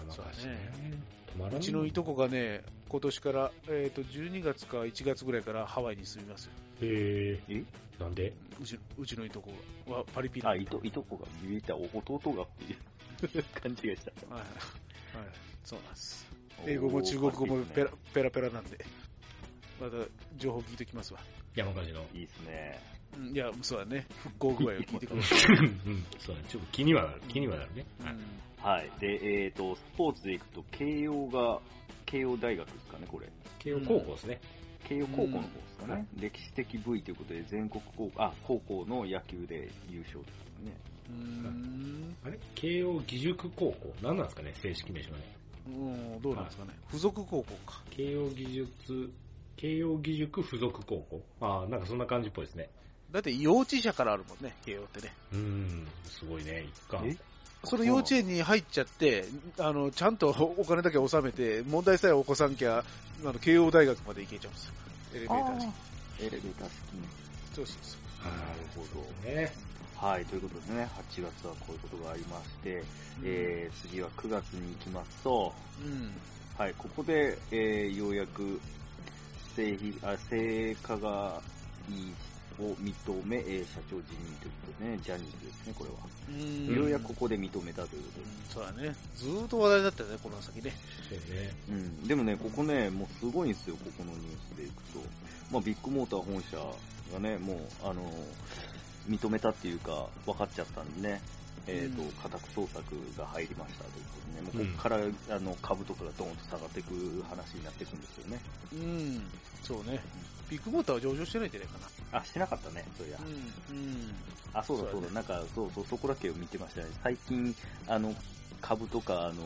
[0.09, 0.71] そうですね。
[1.37, 6.51] そうだねうちのいとこがね、今年から、えっ、と、12月か1月ぐらいからハワイに住みますよ。
[6.81, 7.53] へえ。
[7.55, 7.63] え？
[7.99, 8.33] なんで？
[8.61, 9.51] うちうちのいとこ
[9.87, 14.33] はパリピなあ、いと、いとこが言えた弟がっていう勘違いした。
[14.33, 14.43] はい、
[15.19, 15.27] はい、
[15.63, 16.25] そうなんです。
[16.65, 18.77] 英語も中国語もペラペラペラなんで、
[19.79, 19.97] また
[20.37, 21.19] 情報聞いてきますわ。
[21.55, 22.01] 山火事の。
[22.13, 22.79] いいですね。
[23.17, 24.05] うんいや、そうだね。
[24.23, 25.21] 復興具合を聞いてくる。
[25.85, 26.47] うん、そうだね。
[26.49, 27.21] ちょっと気にはなる。
[27.29, 27.85] 気にはなるね。
[28.03, 28.15] はい
[28.65, 28.89] はい。
[28.99, 31.61] で、えっ、と、スポーツでいくと、慶応が、
[32.07, 33.29] 慶応大学ですかね、これ。
[33.59, 34.41] 慶応高校ですね。
[34.85, 36.07] 慶応高校の方ですかね。
[36.19, 40.94] 歴史的 V ということで、全国高校、あ、高校の野球で優勝ですよね。
[41.09, 42.15] うーん。
[42.25, 42.39] あれ？
[42.55, 43.93] 慶応義塾高校？
[44.01, 44.53] 何なんですかね？
[44.61, 45.35] 正式名称ね。
[45.67, 46.73] うん、どうなんですかね？
[46.87, 47.81] 付属高校か。
[47.91, 49.11] 慶応義塾、
[49.57, 51.21] 慶応義塾附属高校？
[51.41, 52.69] ああ、なんかそんな感じっぽいですね。
[53.11, 55.13] だって幼稚舎からあるもんね、慶応ってね。
[55.31, 56.65] うーん、すごいね。
[56.67, 57.07] 一貫。
[57.07, 57.15] え？
[57.67, 59.25] その幼稚園に入っちゃって、
[59.57, 62.83] あの、ちゃんと お金だけ納めて、問題さえ起こさんきゃ、
[63.23, 64.73] あの、慶応大学まで行けちゃうんですよ。
[65.15, 65.69] エレベーター式。
[66.19, 67.07] エレベーター式に。
[67.55, 68.25] そうそうそう。
[68.25, 68.37] なる
[68.75, 68.85] ほ
[69.25, 69.29] ど。
[69.29, 69.51] ね。
[69.97, 72.83] はい、ということでね、8月はこういうことがありまして、
[73.23, 75.53] えー、次は9月に行きますと、
[75.83, 76.11] うん。
[76.57, 78.59] はい、ここで、えー、ようやく、
[79.55, 81.09] 性非あ性加害
[82.59, 85.97] を認め、えー社長辞任ということでね、ジャニーズですね、これは。
[86.29, 86.75] うん。
[86.75, 88.95] ようやくここで認めたということでうんそうだね。
[89.15, 90.73] ずーっと話題だったよね、この先ね。
[91.09, 91.53] そうね。
[91.69, 94.99] うん、でもね、ここね、もうすごいんですよ、ここのニュースでいくと。
[95.51, 96.57] まあ、ビッグモーター本社
[97.13, 98.01] がね、もう、あの、
[99.07, 101.21] 認めたっていうか、分かっちゃったんでね、
[101.67, 104.97] えっ、と、うん家宅捜索が入りましたということでね、もうここから、
[105.35, 108.41] あの、株とかがドーンと下がっていく話になっていくんですよね。
[108.73, 109.31] うん。
[109.63, 110.01] そうね。
[110.49, 112.19] ビッグモーターは上場してないんじゃないかな。
[112.19, 113.19] あ、してなかったね、そういや。
[113.19, 113.75] うん。
[113.75, 114.15] うん。
[114.53, 116.87] あ、そうだそうだ、そうだねなんか、そうそう、そこだけを見てましたね。
[117.03, 117.55] 最近、
[117.87, 118.15] あの、
[118.61, 119.43] 株とか、あの、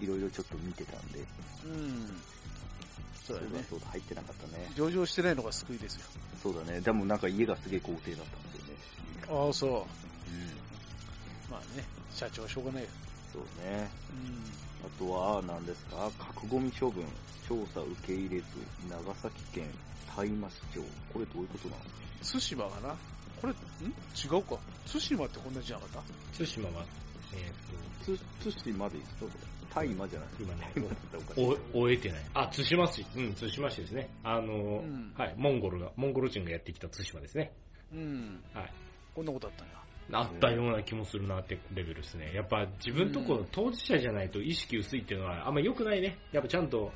[0.00, 1.20] いろいろちょっと見てたんで、
[1.64, 2.22] うん。
[3.22, 3.64] そうだね。
[3.68, 4.72] そうだ、入ってなかったね。
[4.76, 6.06] 上場してないのが救いですよ。
[6.42, 6.80] そうだね。
[6.80, 8.49] でもなんか家がすげえ豪邸だった。
[9.30, 9.70] ああ、そう。
[9.70, 9.76] うん。
[11.50, 12.88] まあね、社長はしょうがないよ。
[13.32, 13.88] そうね。
[14.84, 16.10] あとは、何ですか？
[16.18, 17.04] 核ゴミ処分、
[17.48, 18.46] 調査受け入れず、
[18.88, 19.66] 長崎県
[20.16, 20.80] 大麻市長。
[21.12, 21.82] これどういうことなの？
[22.22, 22.96] 対馬がな？
[23.40, 23.56] これ、ん？
[23.56, 24.58] 違うか。
[24.90, 26.02] 対馬ってこんなじゃなかっ
[26.36, 26.44] た？
[26.44, 26.84] 対馬は、
[27.34, 27.52] え
[28.04, 28.18] つ、
[28.64, 29.26] 対馬でいいですか？
[29.74, 30.72] 大麻じゃないーと、今ね、
[31.72, 32.22] 終えてない。
[32.34, 33.06] あ、対馬市。
[33.14, 34.10] うん、対馬市ですね。
[34.24, 37.52] あの、うんはい、モンゴルが、モンゴル人がやってきた対馬ですね。
[37.92, 38.42] うん。
[38.52, 38.72] はい。
[39.20, 39.74] こんなことあったんや。
[40.12, 42.32] あったような気もするなってレベルですね。
[42.34, 46.16] やっぱ自分とこの当事者じゃないと意識薄いっていうのはあんま良くないね。
[46.32, 46.90] やっぱちゃんと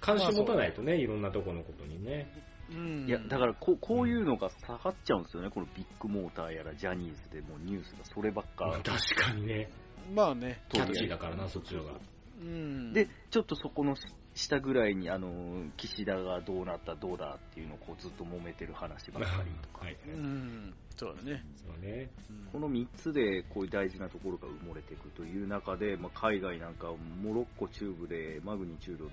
[0.00, 2.30] 関心持たないとね、いろんなとこのことにね。
[2.70, 3.06] うん。
[3.08, 5.50] いや、だからこう、こういうのが下がっちゃうんですよね。
[5.50, 8.80] このビッグモーターやらジャニーズでもうニュースがそればっか。
[8.84, 9.68] 確かにね、
[10.14, 10.62] まあね。
[10.68, 12.00] キャッチーだからな、そっちの方が。
[12.40, 12.92] うん。
[12.92, 13.96] で、ちょっとそこの
[14.36, 19.86] 下ぐらいに、あの、岸田がどうなった、どうだっていうのをこうずっと揉めてる話ばっかりとか。
[19.86, 19.96] はい。
[20.06, 20.74] うん。
[20.94, 21.42] そうだね。
[21.56, 22.10] そうね。
[22.30, 26.86] うんこの3つでこういう大事なところが埋もれていくという中で、まあ、海外なんか
[27.22, 29.10] モロッコ中部でマグニチュード6.8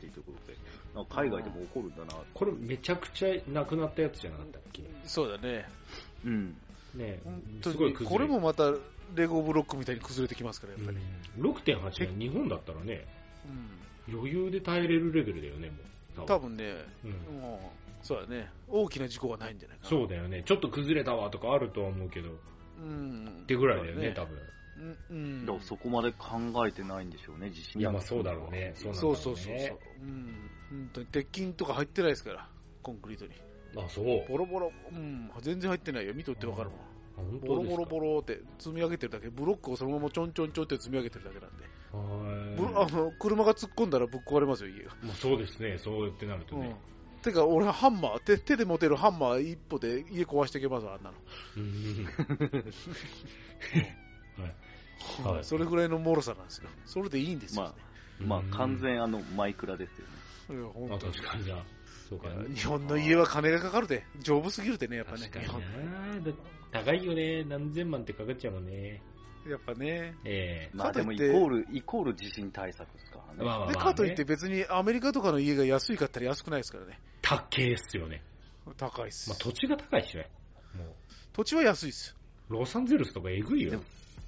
[0.00, 0.58] ということで、
[1.08, 2.20] 海外でも起こるんだな。
[2.34, 4.82] これめちゃくちゃなくなったやつじゃなかったっけ？
[5.04, 5.66] そうだね。
[6.26, 6.56] うん。
[6.94, 7.20] ね
[7.62, 8.72] すごい崩れこれもまた
[9.14, 10.98] レゴブロックみたいに崩れてきますから、やっぱり。
[10.98, 13.06] うん6.8は日本だったらね、
[13.46, 13.83] うん。
[14.08, 15.70] 余裕で耐えれるレベルだよね、
[16.16, 16.26] もう。
[16.26, 16.64] 多分ね、
[17.04, 18.50] うんもう、そうだね。
[18.68, 19.90] 大きな事故はないんじゃないかな。
[19.90, 20.42] そうだよね。
[20.44, 22.32] ちょっと崩れたわとかあるとは思うけど、っ
[22.78, 23.44] うん。
[23.46, 24.36] てぐらいだよね、多多分。
[24.76, 24.98] 分。
[25.10, 25.46] うん。
[25.46, 28.72] だからそこまで考えてないんでしょうね、地震いや、まあそうだろうね。
[28.74, 29.76] そうなんだろそううそうそうそうね。。
[30.02, 30.50] うん。
[30.70, 32.48] 本当に鉄筋とか入ってないですから、
[32.82, 33.32] コンクリートに。
[33.76, 34.04] あ、そう。
[34.28, 36.14] ボロボロ、うん、全然入ってないよ。
[36.14, 36.78] 見とってわかるもん。
[37.16, 41.64] ボロボロボロって積み上げてるだけ、ブロックをそのままちょんちょんちょんって積み上げてるだけなんで。
[41.92, 41.96] あ
[42.90, 44.90] の車が突っ込んだらぶっ壊れますよ、家が。
[45.02, 46.76] まあそうですね、そうやってなるとうんね。。
[47.22, 51.16] てか、俺ハンマー手、手で持てるハンマー一歩で家壊していけますわ、あんなの。
[51.56, 52.06] うん
[54.38, 56.68] はいはいそれぐらいの脆さなんですよ。
[56.86, 57.70] それでいいんですよ、ね。
[58.20, 60.06] まあ完全あのマイクラですよ
[60.56, 60.60] ね。
[60.60, 61.64] いや本まあ当に確かにじゃあ、
[62.08, 62.54] そうかね。
[62.54, 65.32] 日本の家は金がかかるで、丈夫すぎるでね、やっぱね確。
[65.32, 65.60] かに日本
[66.24, 66.32] なだ
[66.74, 67.44] 高いよね。
[67.44, 69.00] 何千万ってかかっちゃうもんね。
[69.48, 70.12] やっぱね。
[70.24, 73.38] ええまあでもイコール、イコール地震対策ですからね。
[73.38, 74.24] で、まあまあまあ、かといってね。
[74.24, 76.98] 別にアメリカとかの家が安いかったら安くないですからね。
[77.22, 78.22] 高いっすよね。
[78.76, 79.30] 高いっす。
[79.30, 80.28] まあ土地が高いしね。
[80.76, 80.96] も
[81.32, 82.16] 土地は安いっす。
[82.50, 83.80] う、ロサンゼルスとかえぐいよ。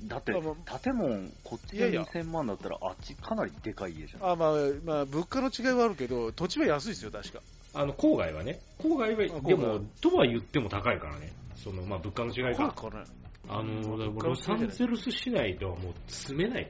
[0.02, 4.30] だって建物、こっちでいやいや2000万だったら、あっちかなりでかい家じゃん。
[4.30, 4.52] あまあ、
[4.84, 7.40] まあ、物価の違いはあるけど、土地は安いですよ、確か。
[7.74, 8.60] あの、郊外はね。
[8.78, 11.32] 郊外は、でも、とは言っても高いからね。
[11.66, 12.74] その、まあ、物価の違いこれか。
[12.74, 13.04] かね。
[13.48, 16.68] あの、ロサンゼルス市内ではもう住めない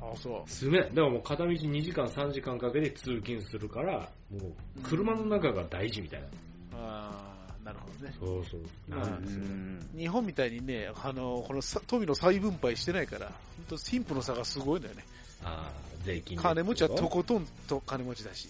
[0.00, 0.06] と。
[0.10, 0.88] あ、そ住めない。
[0.88, 6.26] だからもう片道2時間3時間かけて通勤するから、もう車の中が大事みたいな。
[6.26, 6.30] う。
[6.74, 8.14] ああ、なるほどね。
[8.18, 8.60] そうそう。
[8.88, 9.44] まあなんですよ。
[9.44, 13.34] うん日本みたいにね、あの、このさ富の再分配してないから、本
[13.68, 15.04] 当貧富の差がすごいんだよね。
[15.44, 18.48] ああ、税金で金持ちはとこことんと金持ちだし、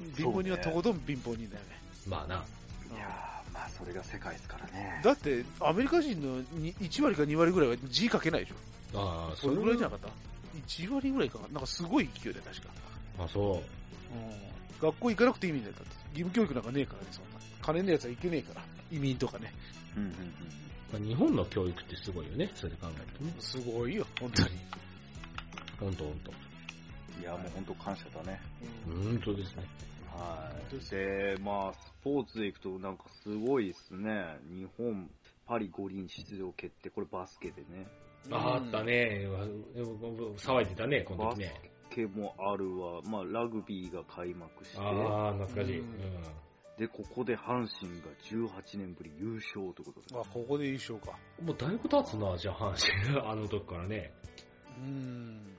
[0.00, 0.12] うん。
[0.14, 1.78] 貧乏人はとことん貧乏人だよね。
[2.08, 2.44] まあな。
[2.96, 3.27] いや
[3.78, 5.00] それが世界ですからね。
[5.04, 8.98] だって、アメリカ人のに1割か2割ぐらいは字書けないでしょ。
[8.98, 10.08] ああ、それぐらいじゃなかった
[10.66, 12.68] ?1 割ぐらいかななんかすごい勢いで確か。
[13.18, 13.54] あ、そう。
[13.54, 13.62] うん。
[14.80, 15.90] 学校行かなくていいみたいだった。
[16.10, 17.40] 義務教育なんかねえからね、そんな。
[17.62, 18.62] 金ねえやつは行けねえから。
[18.90, 19.52] 移民とかね。
[19.96, 20.14] うんうんうん
[20.90, 22.50] まあ、日本の教育ってすごいよね。
[22.54, 23.34] それで考えるとね。
[23.38, 24.48] すごいよ、本当に。
[25.78, 26.32] ほんとほんと。
[27.20, 28.40] いや、もう本当感謝だね。
[28.88, 29.64] うんほんとですね。
[30.18, 30.90] はい。
[30.90, 34.38] で、まあ、スポーツでいくとなんかすごいですね。
[34.50, 35.08] 日本、
[35.46, 36.90] パリ五輪出場決定。
[36.90, 37.86] これバスケでね。
[38.30, 38.84] ああった。
[38.84, 39.26] ね。
[40.36, 41.72] 騒いでたね、このバス時ね。
[41.90, 43.00] ケもあるわ。
[43.02, 44.78] まあ、ラグビーが開幕して。
[44.78, 45.80] ああ、懐かしい。
[45.80, 45.94] ううんん。
[46.78, 50.20] で、ここで阪神が18年ぶり優勝ということで。
[50.20, 51.18] あ、ここで優勝か。
[51.42, 53.18] もうだいぶ経つな、じゃあ、阪神。
[53.26, 54.12] あの時からね。
[54.78, 55.56] うん。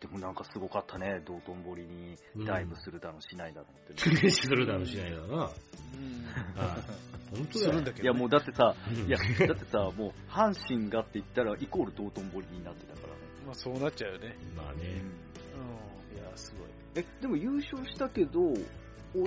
[0.00, 1.20] でもなんかすごかったね。
[1.26, 4.14] 道頓堀にダイブするだのしないだのってうん。
[4.24, 4.30] ね。
[4.32, 5.34] するだろうしないだろうな。
[5.34, 5.40] うん。
[5.42, 5.50] はい。
[7.36, 7.82] 本当すだよ。
[8.02, 13.20] いやもうだってさ、うんいや、だってさ、もう阪神がって言ったらイコール道頓堀になってたからね。
[13.44, 14.36] まあそうなっちゃうよね。
[14.56, 15.02] まあね。
[16.14, 16.18] うん。
[16.18, 16.68] いや、すごい。
[16.94, 18.52] え、でも優勝したけど、オ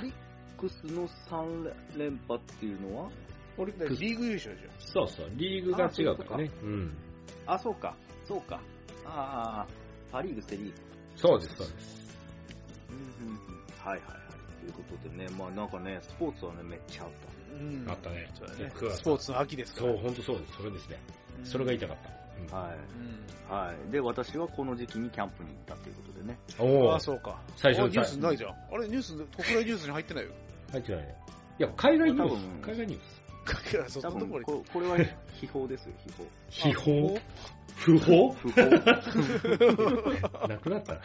[0.01, 0.13] リッ
[0.57, 3.11] クスの3連覇っていうのは？
[3.57, 6.51] オリックスリーグ優勝でしそうそう、リーグが違うからね。
[6.63, 6.97] うん。
[7.45, 8.59] あ、そうか、そうか。
[9.05, 9.82] ああ、
[10.13, 10.73] パリーグ、セリーグ。
[11.15, 12.17] そうです、そうです。
[12.89, 13.37] うんうんうん。
[13.83, 14.61] はいはいはい。
[14.61, 17.11] ということでね、まあなんかね、スポーツはね、めっちゃあっょ。
[17.59, 17.85] うん。
[17.89, 18.15] あったね。
[18.17, 18.29] ね
[18.75, 19.93] 9月スポーツの秋ですから。
[19.93, 20.53] そう、本当そうです。
[20.57, 20.99] それですね。
[21.39, 21.97] うんそれが言いたかっ
[22.49, 22.55] た。
[22.55, 22.77] はい。
[23.49, 23.55] うん。
[23.55, 23.91] はい。
[23.91, 26.37] で、私はこの時期にキャンプに行ったということでね。
[26.59, 27.41] おおああ、そうか。
[27.57, 28.51] 最初あニュースないじゃん。
[28.51, 29.25] あれ、ニュース、国
[29.61, 30.31] 内ニュースに入ってないよ。
[30.71, 31.15] 入ってないね。
[31.59, 32.45] いや、海外ニュース。
[32.61, 33.12] 海外ニュース。
[33.89, 34.97] そ多分んなところここれは
[35.39, 36.29] 秘宝ですよ、秘宝。
[36.49, 37.21] 秘宝？
[37.75, 38.31] 不法？
[38.33, 38.61] 不法。
[40.47, 41.01] なくなった？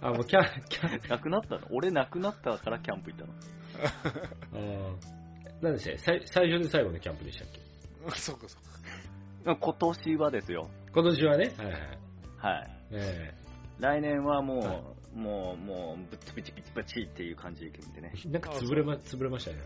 [0.06, 1.66] あ、もうキャン、キャン、 なくなったの？
[1.70, 3.32] 俺なくなったからキャンプ行ったの。
[4.52, 4.96] あー。
[5.62, 5.98] 何でしたっけ？
[5.98, 7.60] 最最初で最後のキャンプでしたっけ？
[8.20, 8.58] そうかそ
[9.44, 9.56] うか。
[9.56, 10.68] 今年はですよ。
[10.92, 11.78] 今年はね、はいはい。
[12.38, 12.70] はい。
[12.92, 13.34] え
[13.80, 14.82] 来年はもう、は
[15.14, 18.12] もう、もう、ブチブチブチブチっていう感じでいくんでね。
[18.26, 19.58] え なんか潰れま、潰れましたね。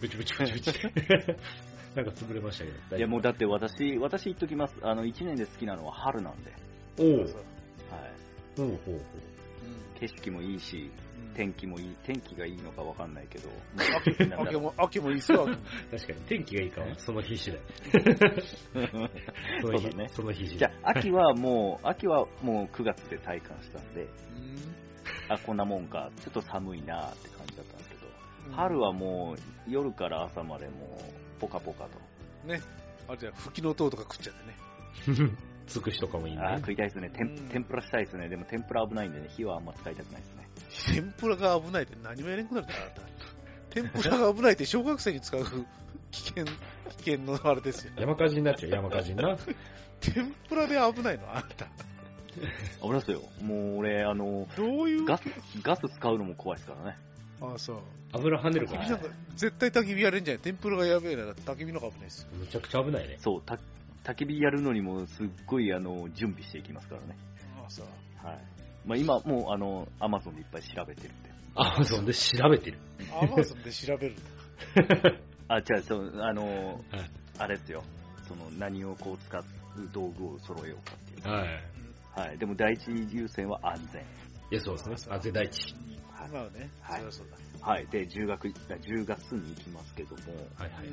[0.00, 0.72] ブチブチブチブチ。
[1.94, 2.96] なんか潰れましたけど。
[2.96, 4.76] いやもうだって私、私言っときます。
[4.82, 6.52] あの、1年で好きなのは春なんで。
[6.98, 7.36] おうそう
[7.90, 8.12] はい。
[8.56, 9.00] ほうほうほう。
[10.00, 13.48] 景色もいいし、うん天気もいい、天気がいいのかわかんないけど。
[13.76, 15.46] 秋秋も、秋もいいっすよ、
[15.90, 17.60] 確かに天気がいいかはその日次第。
[19.60, 20.94] その日そうだねその日次じゃ第。
[20.94, 24.06] あ、秋はもう、秋はもう9月で体感したんで、
[25.28, 28.06] あ、こんなもんか、ちょっと寒いなって感じだったんですけど、
[28.46, 31.98] うん春はもう夜から朝までもう、ポカポカと。
[32.46, 32.60] ね。
[33.08, 35.32] あれじゃ吹きの塔とか食っちゃってね。
[35.66, 36.42] つくしとかもいいね。
[36.58, 37.10] 食いたいですね。
[37.10, 38.28] 天うん天ぷらしたいですね。
[38.28, 40.41] でも天ぷら危ないんでね、火はあんま使いたくないですね。
[40.92, 43.02] 天ぷらが危ないって何もやれんくなるから、あなた。
[43.70, 45.44] 天ぷらが危ないって小学生に使う
[46.10, 46.52] 危険、危
[46.98, 47.92] 険のあれですよ。
[47.98, 49.36] 山火事になっちゃう、山火事にな。
[50.00, 51.66] 天ぷらで危ないのあなた。
[52.82, 53.22] 危ないですよ。
[53.42, 55.22] もう俺、あの、どういうガス、
[55.62, 56.96] ガス使うのも怖いですからね。
[57.40, 57.78] ああ、そう。
[58.12, 62.28] 油跳ねるから焚き火なんか絶対焚き火やれんじゃない天ぷらがやべえなら焚き火の方が危ないですよ。
[62.34, 63.16] むちゃくちゃ危ないね。
[63.18, 63.58] そう、た
[64.04, 67.16] 焚き火やるのにもすっごいあの準備していきますからね。
[67.58, 67.86] ああ、そう。
[68.26, 68.38] はい。
[68.84, 71.30] まあ今もうあの、アマゾンでいっぱい調べてるんで。
[71.54, 72.78] アマゾンで調べてる。
[73.12, 74.22] アマゾンで調べるんだ。
[75.48, 77.82] あ、違う、そう、あの、はいあれですよ。
[78.28, 79.44] その何をこう使う
[79.92, 81.28] 道具を揃えようかっていう。
[81.28, 82.28] はい。
[82.28, 82.38] はい。
[82.38, 84.02] でも第一優先は安全。
[84.02, 85.14] いや、そうですね。
[85.14, 85.74] あ、絶対値。
[86.32, 87.26] まあね、はいそりゃそう
[87.60, 87.66] だ。
[87.66, 87.86] はい。
[87.88, 90.22] で、10月、10月に行きますけども、
[90.54, 90.88] はいはい。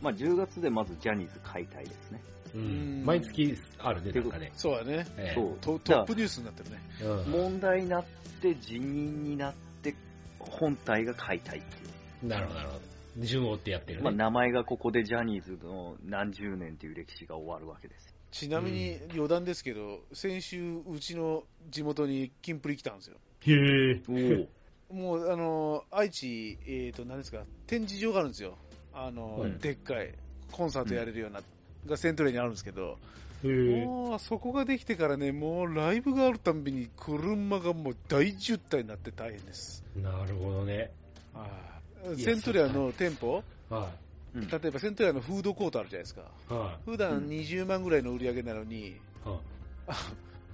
[0.00, 2.20] まあ10月でまずジャニーズ解体ですね。
[2.54, 3.06] ううんん。
[3.06, 4.52] 毎月あるね、なんかね。
[4.56, 5.06] そうだね。
[5.16, 5.58] ええそう。
[5.60, 6.78] トトップニュースになってるね。
[7.02, 8.04] うん問題になっ
[8.40, 9.94] て辞任になって
[10.38, 11.78] 本体が解体ってい
[12.24, 12.28] う。
[12.28, 13.24] なるほど、なるほど。
[13.24, 14.18] 順を追ってやってるまあ、ね。
[14.18, 18.14] 名前がここでジャニーズの何十年という歴史が終わるわけです。
[18.30, 23.16] ちなみに余談ですけど、先週、うちの地元にキンプリ来たんですよ。
[23.40, 24.48] へえ。
[24.90, 28.56] おもう、あの、愛知、えっ、と、何ですか、展示場があるんですよ。
[28.92, 30.14] あの、はいでっかい、
[30.52, 31.42] コンサートやれるような、
[31.86, 32.98] がセントレーにあるんですけど。
[33.42, 39.82] もう、そこができてからね、もうライブがあるたんびに車がもう大渋滞になって大変です。
[39.96, 40.90] なるほどね。
[41.32, 43.90] はいいやセントレアの店舗、は
[44.34, 46.22] うん例えばセントレアのフードコートあるじゃないですか。
[46.50, 46.54] い。
[46.54, 49.00] は普段20万ぐらいの売り上げなのに、い。
[49.24, 49.40] は
[49.88, 49.94] い。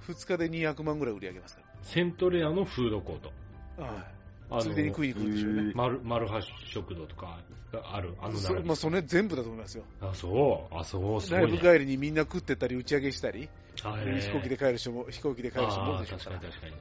[0.11, 3.31] 2日で200万ぐらい売り上げますかセントレアのフードコート。
[3.77, 3.85] ら。
[3.85, 4.16] はい。
[4.49, 5.71] あついでに食いに行くんでしょうね。
[5.75, 6.41] マル、マルハ
[6.73, 7.39] 食堂とか
[7.71, 8.75] がある、あの並びそまあ、。
[8.75, 9.83] それ全部だと思いますよ。
[10.01, 10.75] あ、そう。
[10.75, 11.57] あ、そう、すごライブ。
[11.57, 13.49] 帰りにみんな食ってたり、打ち上げしたり、
[13.83, 16.73] あへえ飛行機で帰る人も、飛行機で帰る人も多いあでしょ確かに確かに。
[16.73, 16.77] うん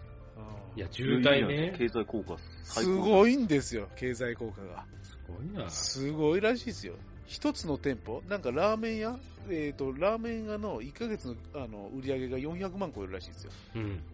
[0.76, 1.74] いや、渋滞ね。
[1.78, 3.02] 経済効果最す高。
[3.02, 4.84] ごいんですよ、経済効果が。
[5.02, 5.70] すごいな。
[5.70, 6.94] すごいらしいですよ。
[7.24, 9.18] 一つの店舗、なんかラーメン屋、
[9.50, 13.52] えっ、と、ラーメン屋の1ヶ月のあの売り上げが400万超えるらしいですよ。
[13.74, 14.04] うん。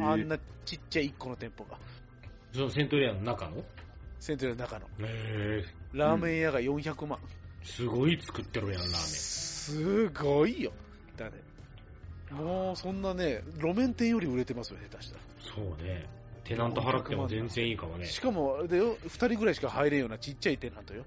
[0.00, 1.78] あんなちっちゃい1個の店舗が。
[2.58, 3.62] そのセントレアの中の？
[4.18, 4.86] セントレアの中の。
[4.86, 5.64] へえ。
[5.92, 7.20] ラーメン屋が400万。
[7.62, 10.72] すごい作ってるやん、ラーすごいよ。
[11.16, 11.30] だね。
[12.32, 15.22] もうそんなね、路面店より売れてますよ、下手したら。
[15.22, 15.76] メン。
[15.76, 16.08] そうね。
[16.42, 18.06] テナント払っても全然いいかもね。
[18.06, 21.04] しかも、あれだよ、2人ぐらいしか入れんようなちっちゃいテナントよ。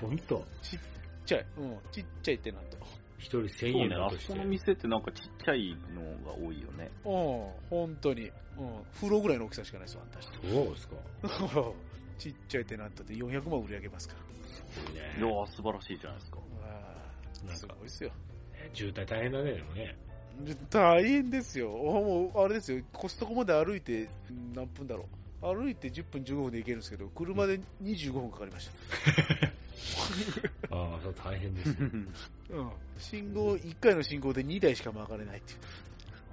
[0.00, 0.78] ほんとちっ
[1.26, 2.78] ちゃい、うん、ちっちゃいテナント。
[3.20, 4.38] 一人1000そうね、円だとしてあそこ。
[4.38, 6.90] の店ってなんかちっちゃいのが多いよね。
[7.04, 8.30] うん、本当に。
[8.58, 10.20] うん、風呂ぐらいの大きさしかないですよ、あんた。
[10.22, 10.96] そうですか。
[12.18, 14.20] ちっちゃいテナントで400万売り上げますから。
[14.70, 14.96] すごいい
[15.40, 16.38] や素晴らしいじゃないですか。
[16.62, 18.10] あーすごいですよ。
[18.10, 19.96] ね渋滞大変だね、でもね。
[20.44, 21.70] で大変ですよ。
[21.70, 22.82] もう、あれですよ。
[22.92, 24.08] コストコまで歩いて、
[24.54, 25.08] 何分だろ
[25.42, 25.54] う。
[25.54, 28.72] 歩いて10分15分で行けるんですけど、車で25分かかりました。
[30.70, 31.76] ああ、そう大変ですね。
[32.50, 32.70] うん。
[32.98, 35.56] 信号、1回の信号で2台しか曲がれないってい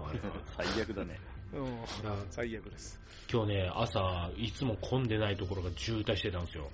[0.01, 1.19] はいはい最悪だね。
[1.53, 1.57] う。
[1.57, 1.65] うん。
[2.10, 2.99] あ最悪です。
[3.31, 6.69] 今日ね、朝、いつも混んでないところが渋滞してたんですよ。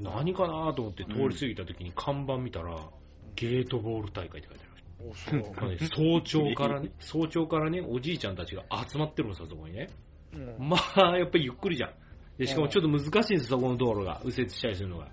[0.00, 2.88] 何かなと思って通り過ぎた時に看板見たら、
[3.34, 5.34] ゲートボール大会って書いてありました。
[5.36, 5.54] おそう。
[5.54, 9.88] まあね早朝からね、早朝からね、おじいちゃんたちが集まってるんですよ、そこにね。
[10.32, 10.68] うん。
[10.68, 11.92] まあ、やっぱりゆっくりじゃん。
[12.38, 14.20] で、しかもちょっと難しいんです、そこの道路が。
[14.24, 15.08] 右折したりするのが。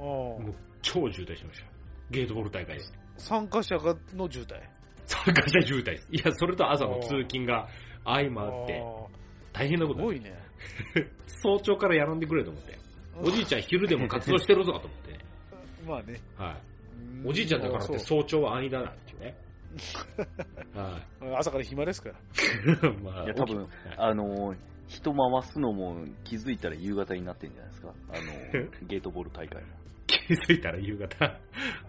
[0.00, 1.66] あもう超渋滞してました。
[2.10, 2.84] ゲートボール大会で。
[3.18, 4.60] 参加者がの渋滞。
[5.06, 6.08] 参加者渋滞です。
[6.10, 7.68] いや、それと朝の通勤が
[8.04, 8.82] 相まって、
[9.52, 10.34] 大変なこすごいね。
[11.42, 12.78] 早朝からやらんでくれと思って。
[13.22, 15.18] おじいちゃん昼でも活動してるぞと思ってね。
[15.86, 16.20] まあね。
[16.36, 16.54] はい。
[16.54, 19.36] うんおじいちゃんだからって早朝は兄だなっていうね。
[20.74, 21.00] は
[21.38, 22.14] 朝から暇ですから。
[22.16, 22.96] い。
[23.02, 24.56] まあ、いや、多分あのー、
[24.88, 27.94] 人回すのも気づいたら夕方になってんじゃないですか。
[28.08, 29.68] あのー、ゲートボール大会も。
[30.26, 31.24] 気づいたら夕方。
[31.26, 31.40] あ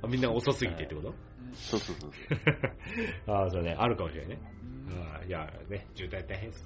[0.07, 1.13] みんな遅すぎてってこと？
[1.53, 3.33] そうそうそうそう。
[3.35, 4.41] ああ、そうね、あるかもしれないね。
[4.89, 6.65] うんああいや、ね、渋滞大変です。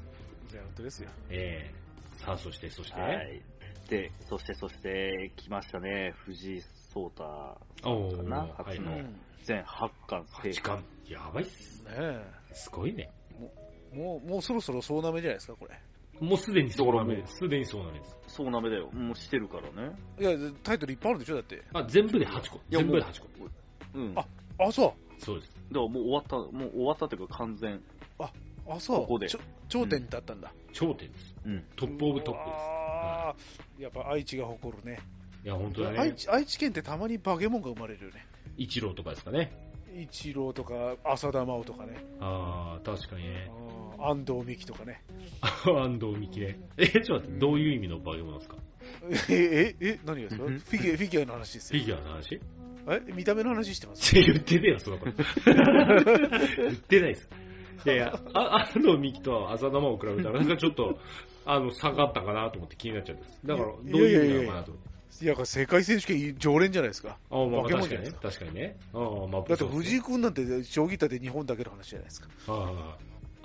[0.50, 1.10] じゃあ本当ですよ。
[1.30, 1.86] ええ
[2.18, 3.42] さあ、そして、そして、はい。
[3.90, 6.14] で、そしてそして、来ましたね。
[6.16, 7.24] 藤井聡太
[7.84, 8.38] おーかな？
[8.38, 11.84] はい初のうん全8巻制時間、やばいっす。
[11.84, 12.26] ねえ。
[12.54, 13.12] すごいね。
[13.94, 15.80] もう、もうそろそろ総なめじゃないですか、これ。
[16.20, 17.38] もうすでにそうなめだかです。
[17.38, 18.18] すでにそうなめです。
[18.28, 18.90] そうなめだよ。
[18.92, 19.96] もうしてるからね。
[20.20, 20.32] いや、
[20.64, 21.64] タイトルいっぱいあるでしょ、だって。
[21.74, 22.62] あ、全部で8個。
[22.70, 23.28] 全部でもう8個。
[23.96, 24.14] うん。
[24.16, 24.26] あだ
[24.58, 25.52] かあ、そそうです。
[25.72, 27.82] らもう終わった、もう終わったっていうか完全。
[28.20, 28.32] う。
[28.68, 29.02] あ、そう。
[29.02, 30.54] ここでちょ頂点に立ったんだ。
[30.74, 31.36] 頂点です。
[31.46, 31.64] うん。
[31.76, 32.62] トップオブトップです。
[32.62, 33.36] ああ、
[33.80, 35.00] やっぱ愛知が誇るね。
[35.44, 36.00] いや、本当だね。
[36.00, 38.26] 愛知愛知県ってたまにバケモンが生まれるよね。
[38.58, 39.52] 一郎とかですかね。
[40.02, 41.94] 一郎とか、浅田真央とかね。
[42.20, 43.50] ああ、確かにね。
[44.00, 45.02] 安藤美希とかね。
[45.66, 46.60] 安藤美希ね。
[46.78, 48.58] え、ちょっと待って、どういう意味のバケモンですか？
[49.30, 50.44] え、え、え、何がですか？
[50.44, 51.98] フうんィギュア、フィギュアの話ですフィよ。
[51.98, 52.40] ギュアの話？
[52.88, 54.14] え、見た目の話してます？
[54.16, 55.12] 言ってねえよ、そのこと。
[55.46, 57.30] 言ってないです。
[57.86, 60.98] いやいや、あ安藤美希と浅田真央を比べたら、なんかちょっと、
[61.46, 63.40] あの、下がったかなと思って気になっちゃったんです。
[63.46, 64.90] だから、どういう意味なのかなと思って。
[64.90, 64.95] いや、
[65.46, 67.18] 世界選手権常連じゃないですか。
[67.30, 68.06] ああ、まあバケモン確かにねじゃないで。
[68.12, 68.78] す確かにね。
[68.94, 72.28] ああ、まあ、だって藤井井君なんて将棋って日本だけの話じゃないですか。
[72.48, 72.98] あ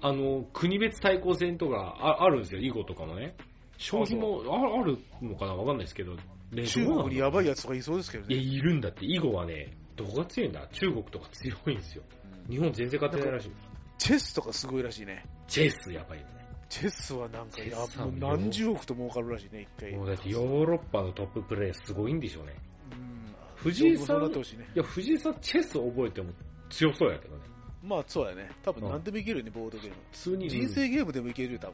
[0.03, 3.37] ああの、国別対抗戦とかああるんですよ、囲碁とかもね。
[3.79, 5.55] 将棋もああるのかな？
[5.55, 6.17] わかんないですけど。
[6.53, 8.43] ね中国にやばいややつとかいそうですけどいや、ね。
[8.43, 9.07] いるんだって。
[9.07, 10.67] 囲碁はね、どこが強いんだ？
[10.73, 12.03] 中国とか強いんですよ。
[12.49, 13.53] 日本全然勝てないらしい。
[13.99, 15.25] チェスとかすごいらしいね。
[15.47, 16.40] チェスやばいよね。
[16.71, 19.93] チェスはなんかやもう何十億と儲かるらしいね、一回。
[19.97, 22.57] もうだってヨーロッパのトッププレーすごいんでしょうね。
[22.93, 24.29] うん藤井さんね。
[24.75, 26.33] いや、藤井さんチェス覚えても
[26.71, 27.43] 強そうやけどね。
[27.83, 28.51] まあそうだね。
[28.63, 29.97] 多分何でもいけるよね、ボードゲーム。
[30.13, 30.49] 普通に。
[30.49, 31.73] 人生ゲームでもいけるよ、多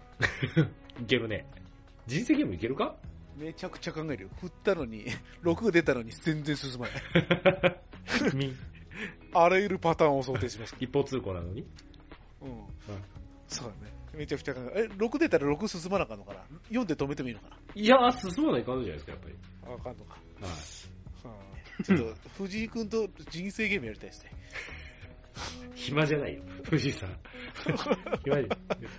[0.56, 0.70] 分。
[1.02, 1.46] いけるね。
[2.06, 2.96] 人生ゲームいけるか？
[3.36, 4.28] めちゃくちゃ考えるよ。
[4.40, 5.04] 振ったのに、
[5.44, 6.92] 6が出たのに全然進まな
[7.70, 7.80] い。
[8.34, 8.54] み
[9.34, 10.74] あらゆるパターンを想定します。
[10.80, 11.66] 一方通行なのに？
[12.40, 12.62] うん。
[13.46, 13.95] そうだね。
[14.16, 14.90] めちゃくちゃ考える。
[14.92, 17.56] え、6出たら6進まなあかんのかな ?4 で止めてもいいのかな？
[17.74, 19.34] いやー、進まない感じじゃないですか、やっぱり。
[19.66, 20.16] ああかんのか。
[20.40, 20.50] はい。
[21.26, 21.34] は
[21.78, 24.30] あちょっと、藤井君と人生ゲームやりたいですね。
[25.74, 27.16] 暇じゃないよ、藤井さん。
[28.24, 28.56] 暇じゃ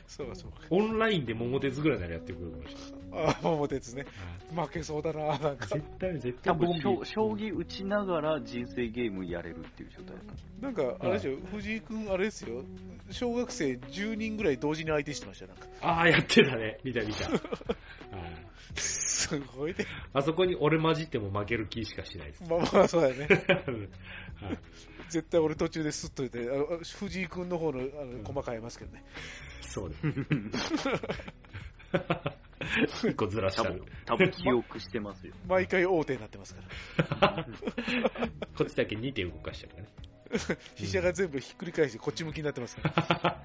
[0.08, 0.60] そうかそうか。
[0.70, 2.76] オンラインで桃鉄ぐらいならやってくるかもし
[3.12, 3.28] れない。
[3.28, 4.06] ああ、桃鉄ね。
[4.56, 5.68] 負けそうだな、なんか。
[5.68, 10.24] 絶対、絶多対分将将棋打ちながら人生ゲームやれるっていう状態だ
[10.62, 12.64] なんか、あれですよ、藤井君、あれですよ、
[13.10, 15.68] 小学生10人ぐらい同時に相手してましたよ、なんか。
[15.82, 16.80] ああ、やってたね。
[16.84, 17.30] 見た見た。
[17.32, 19.86] はいすごいね。
[20.14, 22.44] あそこに俺混じっても負ける気しかしないです。
[22.48, 23.28] まあまあ、そうだよね。
[25.08, 29.04] はい絶対俺途中ですっといて、あの藤井君の方のあの駒変えますけどね。
[29.62, 30.02] そうです。
[33.08, 34.28] 一個ずらしたる多分。
[34.30, 35.34] 多分記憶してますよ。
[35.48, 36.62] 毎回大手になってますか
[37.22, 37.46] ら。
[38.58, 39.90] こっちだけ2手動かしちゃうからね。
[40.76, 42.94] 飛車が全部ひっくり返してこっち向きになってますから。
[43.16, 43.44] あ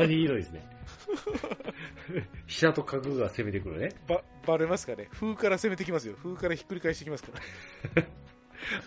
[0.00, 0.66] れひどいですね。
[2.46, 3.90] 飛車と角が攻めてくるね。
[4.08, 6.14] ば、バレますかね風から攻めてきますよ。
[6.14, 7.32] 風からひっくり返してきますか
[7.94, 8.06] ら。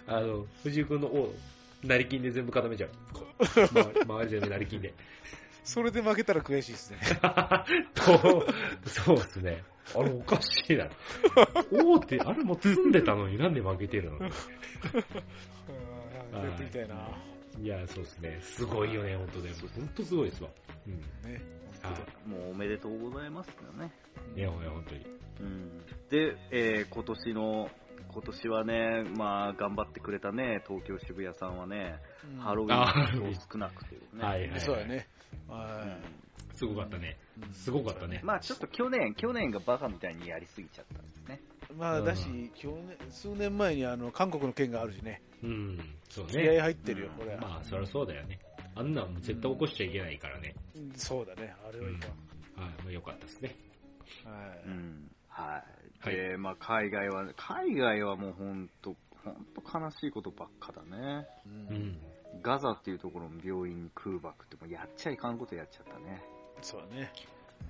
[0.08, 1.34] あの、藤井君の王、
[1.83, 2.89] 成金で全部固めちゃう。
[4.03, 4.93] 周り全部成金で。
[5.63, 6.99] それで負けたら悔しいですね。
[7.95, 8.45] と、
[8.85, 9.63] そうですね。
[9.95, 10.89] あれおかしいな。
[11.71, 14.17] 王って、あれも積んでたのになんで負けてるの？
[14.17, 14.31] うん
[16.41, 17.17] やってみたいな。
[17.61, 18.39] いや、そうですね。
[18.41, 19.51] すごいよね、本当ね。
[19.75, 20.49] 本当すごいですわ。
[20.87, 21.31] うん。
[21.31, 21.41] ね。
[21.81, 21.91] は
[22.25, 23.91] もうおめでとうございますよね。
[24.35, 24.39] い。
[24.39, 25.05] いや、いや本当に。
[25.39, 27.69] うん、で、えー今年の、
[28.13, 31.99] 今年はね、まあ、頑張ってくれたね、東京渋谷さんはね、
[32.32, 34.23] うんハロウィあンの少なくてね。
[34.23, 34.62] はいはい。
[34.62, 34.86] そうだ。
[34.86, 35.08] ね。
[35.49, 35.97] うはん
[36.54, 37.17] すごかったね。
[37.52, 37.54] い。
[37.56, 38.21] すごかったね。
[38.23, 41.41] まあちょっと去年、去年がバカみたいにやりすぎちゃったんですね。
[41.76, 45.21] まあ、だし、去年、数年前にあの、韓国の件があるしね。
[45.43, 45.80] うん。
[46.10, 46.60] そう気合ね。
[46.62, 47.41] 入ってるよ、うんこれは。
[47.41, 48.39] まあ、そりゃそうだよね。
[48.76, 50.56] あんなんもう絶対起こしちゃいけないからね。
[50.76, 51.56] うんそうだね。
[51.67, 52.63] あれはいかん。
[52.63, 52.84] はい。
[52.84, 53.56] まあ、よかったですね。
[54.26, 54.32] は
[54.65, 54.67] い。
[54.67, 55.12] うん。
[55.28, 55.82] はい。
[56.03, 61.25] はいで、まあ海外は、海外はもうほんと、ほんと悲しいことばっかだね。
[61.45, 61.97] ううんん。
[62.41, 66.21] ガザっていうところの病院に空爆ってもうやっちゃいかんことやっちゃったね。
[66.61, 67.11] そうだね。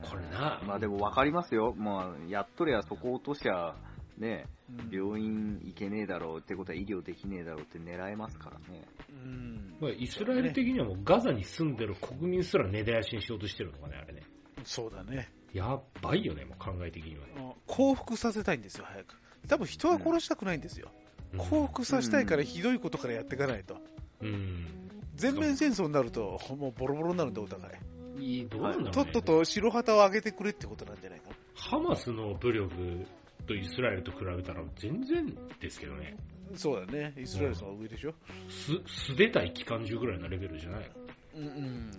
[0.01, 0.61] これな。
[0.65, 1.73] まあでも分かりますよ。
[1.77, 3.75] まあ、やっとりゃそこ落としゃ、
[4.17, 8.87] ね、うん病院行けねえだろうってことは医療できねえだろうって狙えますからね。
[9.09, 14.23] うんまあ、イスラエル的にはもうガザに住んでる国民すら根絶やしにしようとしてるのかね、あれね。
[14.63, 15.29] そうだね。
[15.53, 17.33] やばいよね、もう考え的にはね。
[17.37, 19.15] あ幸福させたいんですよ、早く。
[19.47, 20.89] 多分人は殺したくないんですよ。
[21.37, 23.77] 降伏させたいからひどいことからやっていかないと。
[24.21, 24.67] うん。
[25.15, 27.71] 全面戦争になると、もうボロボロになるんで、お互
[28.19, 28.23] い。
[28.23, 28.91] いい、どうなんだね。
[28.91, 31.35] とっとと白旗を上げてくれってことなんじゃないかな。
[31.55, 33.05] ハマスの武力
[33.47, 36.15] とイスラエルと比べたら全然ですけどね。
[36.55, 37.13] そうだね。
[37.17, 38.13] イスラエルさんは上でしょ？
[38.49, 40.91] す、素手対機関銃ぐらいのレベルじゃない
[41.35, 41.47] うんうん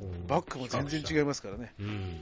[0.01, 1.75] うんバックも全然違いますからね。
[1.81, 2.21] うん。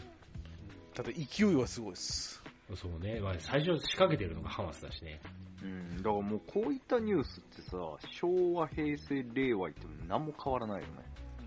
[0.94, 2.42] ただ勢いはすごいです。
[2.76, 3.20] そうね。
[3.20, 5.20] まあ、最初仕掛けてるのがハマスだしね。
[5.62, 7.76] うん、だからもうこういったニュースってさ、
[8.20, 10.92] 昭和、平成、令和って何も変わらないよね。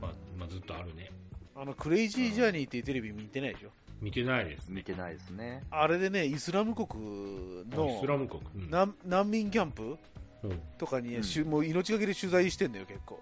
[0.01, 1.11] まあ、まあ、ずっとあるね。
[1.55, 3.69] あの、クレイジージャーニーっていうテレビ見てないでしょ？
[4.01, 4.69] 見てないです。
[4.71, 5.63] 見てないですね。
[5.71, 8.41] あれでね、イスラム国あのイスラム国。
[8.55, 9.97] うん難難民キャンプ？
[10.43, 13.21] うんとかに、うんしゅもう命がけで取材してんだよ、結構。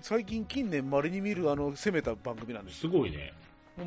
[0.00, 3.32] 最近、近年、稀に見るあの攻めた番組なんですすごいね。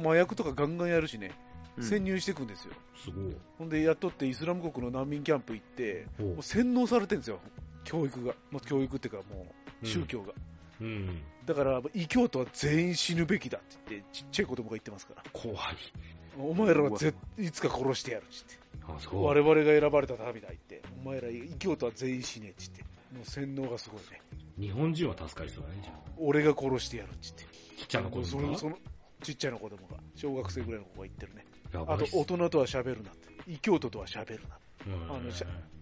[0.01, 1.46] 麻薬とかガンガンやるしね、うん
[1.79, 2.73] 潜入していくんですよ。
[2.95, 3.35] すごい。
[3.57, 7.39] ほんで、やっとってイスラム国の難民キャンプ行って、もう洗脳されてるんですよ、
[7.83, 8.33] 教育が。
[8.51, 9.47] もう教育っていうか、も
[9.83, 10.33] う宗教が。
[10.81, 11.21] うん。
[11.45, 15.23] だから、異教徒は全員死ぬべきだって言って、ちっちゃい子供が言ってますから。
[15.33, 15.57] 怖い。
[16.39, 18.33] お前らはぜいつか殺してやるって。
[18.87, 19.23] あ、そう。
[19.23, 20.83] 我々が選ばれた民だ言って。
[21.03, 22.81] お前ら異教徒は全員死ねっつって。
[22.81, 24.21] もう洗脳がすごいね。
[24.59, 25.95] 日本人は助かりそうだね、じゃあ。
[26.17, 27.43] 俺が殺してやるっつって。
[27.77, 28.57] ちっちゃな子供が？
[29.23, 31.43] ちっちゃな子供が、小学生ぐらいの子が言ってるね。
[31.73, 33.27] あと、大人とは喋るなって。
[33.47, 34.57] 異教徒とは喋るな。
[34.85, 35.31] うんあの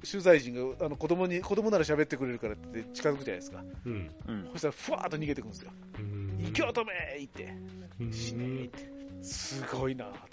[0.09, 3.63] 取材陣があの子供に、子供なら喋ってくれるからって近づくじゃないですか。
[3.85, 4.11] うん。
[4.27, 4.49] うん。
[4.53, 5.71] そしたら、ふわーっと逃げてくんですよ。
[5.99, 7.57] うん異教徒めー言って。
[7.99, 9.23] うん死ねーって。
[9.23, 10.27] すごいなーと思っ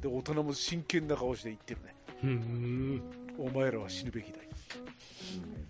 [0.00, 0.08] て。
[0.08, 1.94] で、大人も真剣な顔して言ってるね。
[2.24, 3.02] うん。
[3.38, 4.38] お前らは死ぬべきだ。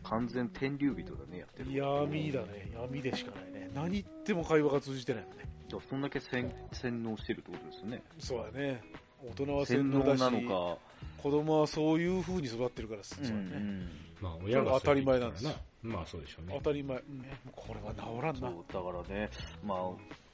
[0.04, 1.72] 完全天竜人だね、やってる。
[1.72, 2.70] 闇だね。
[2.74, 3.70] 闇でしかないね。
[3.74, 5.44] 何言っても会話が通じてないもんね。
[5.88, 8.02] そんだけ洗洗脳してるってことですよね。
[8.18, 8.82] そうだね。
[9.28, 10.40] 大人は洗洗脳脳だし、なの
[10.76, 10.78] か。
[11.22, 13.86] 子供はそういう風に育ってるから、そうだね。
[14.20, 16.70] まあ、親が当たり前なんですそう言ってたからなまあ、そうでしょうね当。
[16.70, 16.96] たり前。
[16.98, 17.24] うん
[17.56, 18.50] これは治らんな。
[18.50, 19.30] だからね、
[19.64, 19.78] まあ、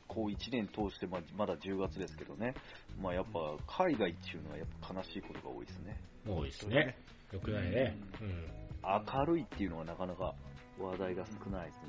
[0.08, 2.54] こう1年通して、まあ、まだ10月ですけどね、
[3.00, 3.40] まあやっぱ
[3.84, 6.00] 海外っていうのはやっぱ悲しいことが多いですね。
[6.26, 6.96] 多いですね。
[7.32, 7.96] よくないね。
[8.20, 8.44] うん。
[9.16, 10.34] 明るいっていうのはなかなか
[10.78, 11.80] 話題が少ないです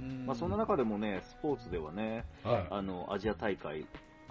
[0.00, 0.14] うね。
[0.14, 3.86] んまあそんな中でもね、スポーツではね、はあの、アジア大会、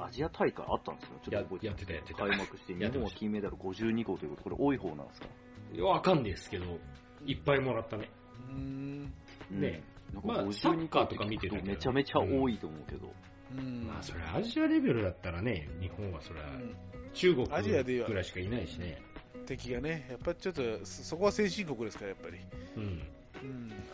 [0.05, 1.19] アジア大会あったんですよ。
[1.23, 2.19] ちょっと覚やってたやってた。
[2.19, 5.27] 開幕して、日本は金メダル52個ということ、これ多い方なんですか？
[5.73, 6.79] いやわかんないですけど、
[7.25, 8.09] いっぱいもらったね。
[8.49, 9.13] うーん。
[9.49, 9.83] ね
[10.13, 13.13] なんかまあ52サッカーとか見てたけどめちゃめちゃ多いと思うけど。
[13.51, 16.75] うんまあ、それアジアレベルだったらね、日本はそれはうん
[17.13, 19.01] 中国アジアではぐらいしかいないしね。
[19.47, 22.37] 敵がね、やっぱりちょっと、そそこは先進国ですから、やっぱり。
[22.77, 23.01] うん。
[23.41, 23.45] う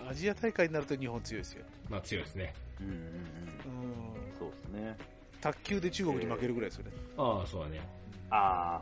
[0.05, 0.09] ん。
[0.09, 1.63] アジア大会になると日本強いですよ。
[1.89, 2.53] まあ強いですね。
[2.81, 2.97] うんうんうん。
[2.97, 4.33] うん。
[4.37, 4.97] そうですね。
[5.45, 6.91] 卓球で中国に負けるぐらいですよね。
[7.17, 7.79] ああ、そうだね。
[8.31, 8.81] あ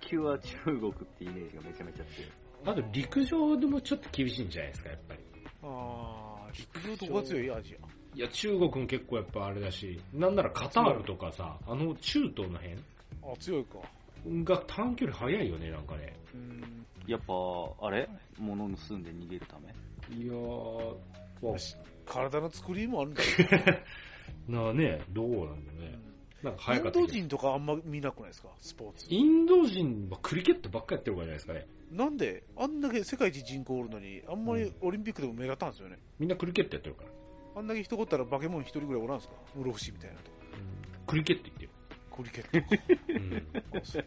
[0.00, 2.30] 卓球は中国ってイメージがめちゃめちゃ強い。
[2.66, 5.20] あと陸上でもちょっと厳しいんじゃないですか、やっぱり。
[5.64, 8.16] ああ、陸上どこが強いアジア。
[8.16, 12.74] いや、中国も結構やっぱあれだし、なんならカタールとかさ、あの中東の辺
[13.24, 13.78] あ、強いか。
[14.24, 16.16] が短距離速いよね、なんかね。
[16.32, 16.86] うん。
[17.08, 17.34] やっぱ、
[17.86, 18.08] あれ？
[18.38, 19.74] 物盗んで逃げるため？
[20.16, 20.96] いやー、
[21.42, 21.56] ま
[22.06, 23.28] 体の作りもあるんだよ。
[24.48, 26.03] あ、 なあね、どうなんだろうね。
[26.44, 27.04] なんかイ速かったけど。
[27.04, 29.06] ンド人とかあんま見なくないですか、スポーツ。
[29.08, 31.66] インド人はクリケットばっかやってるからじゃないですかね。
[31.90, 35.98] なんで、あんだけ世界一人口おるのに、あんまりオリンピックでも目立たんですよね。
[36.18, 37.10] みんなクリケットやってるから。
[37.56, 39.34] あんだけ人おったら化け物一人ぐらいおらんすか？
[39.54, 40.30] 室伏みたいなと。
[41.06, 41.70] クリケット言ってる。
[42.10, 42.74] クリケット。
[43.08, 43.78] うん。
[43.78, 44.04] あそう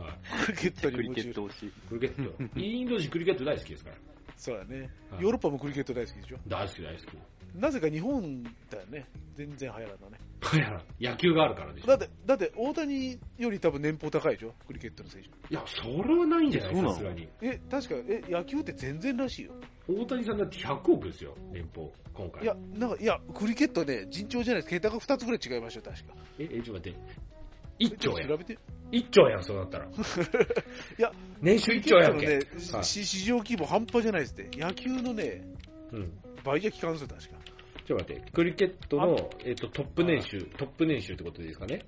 [0.00, 0.46] はい。
[0.46, 1.72] クリケットにクリケ夢中ット推し。
[1.88, 2.60] クリケット。
[2.60, 3.96] インド人クリケット大好きですから。
[4.36, 4.90] そうだね。
[5.10, 6.38] はいヨーロッパもクリケット大好きでしょ？
[6.46, 7.06] 大好き大好き。
[7.54, 9.06] なぜか日本だよね。
[9.34, 10.18] 全然流行らんのね。
[10.54, 11.86] いや、野球があるからでしょ。
[11.86, 14.54] だって、だって大谷より多分年俸高いでしょ？
[14.66, 15.28] クリケットの選手。
[15.28, 16.74] いや、それはないんじゃない？
[16.74, 16.92] そうなの？
[16.94, 17.28] さすがに。
[17.40, 19.52] え、確か、え、野球って全然らしいよ。
[19.88, 22.42] 大谷さんだって100億ですよ、年俸、今回。
[22.42, 24.70] いや、なんか、いや、クリケットね、尋常じゃないです。
[24.70, 26.14] 桁が2つぐらい違いましたよ、確か。
[26.38, 26.98] え、え、ちょっと待って。
[27.78, 28.28] 1兆やん。
[28.28, 28.58] 調べて。
[28.92, 29.86] 1兆やん、そうなったら。
[29.88, 29.90] い
[30.98, 32.26] や、年収1兆やんけ。
[32.26, 32.34] ね、
[32.72, 34.58] はいし市場規模半端じゃないですって。
[34.58, 35.42] 野球のね、
[35.92, 36.12] うん。
[36.44, 37.36] 倍じゃ効かんすよ、確か。
[37.86, 41.84] ちょっと待って、クリケットの、えっと、トップ年収、トップ年収ってことでいいですかね？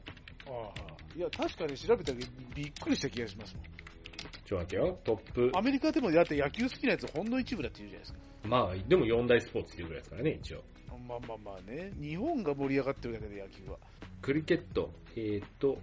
[0.47, 0.95] ああ。
[1.17, 3.65] いや、確かに調べたけど、びっくりした気がしますもん。
[3.65, 5.51] ちょっと待ってよ、トップ。
[5.55, 8.19] アメリカでもだって野球好きなやつほんの一部だって言うじゃないですか。
[8.49, 10.63] まあ、でも4大スポーツっていうぐらいですからね、一応。
[11.07, 13.79] まあまあまあね、日本が盛り上がってるだけで野球は。
[14.23, 15.79] クリケット、えっと、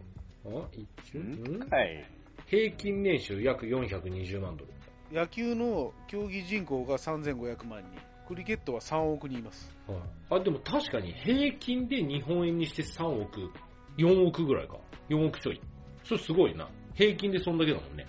[0.45, 1.59] あ、一ん？
[1.69, 2.05] はい。
[2.47, 4.71] 平均年収約420万ドル。
[5.11, 7.99] 野球の競技人口が3500万人、
[8.31, 9.75] クリケットは3億人います。
[9.87, 9.95] は
[10.37, 13.51] い、あ、でも確かに平均で日本円にして3億、
[13.97, 14.77] 4億ぐらいか。
[15.09, 15.59] 4億ちょい。
[16.05, 16.69] それすごいな。
[16.93, 18.07] 平均でそんだけだもんね。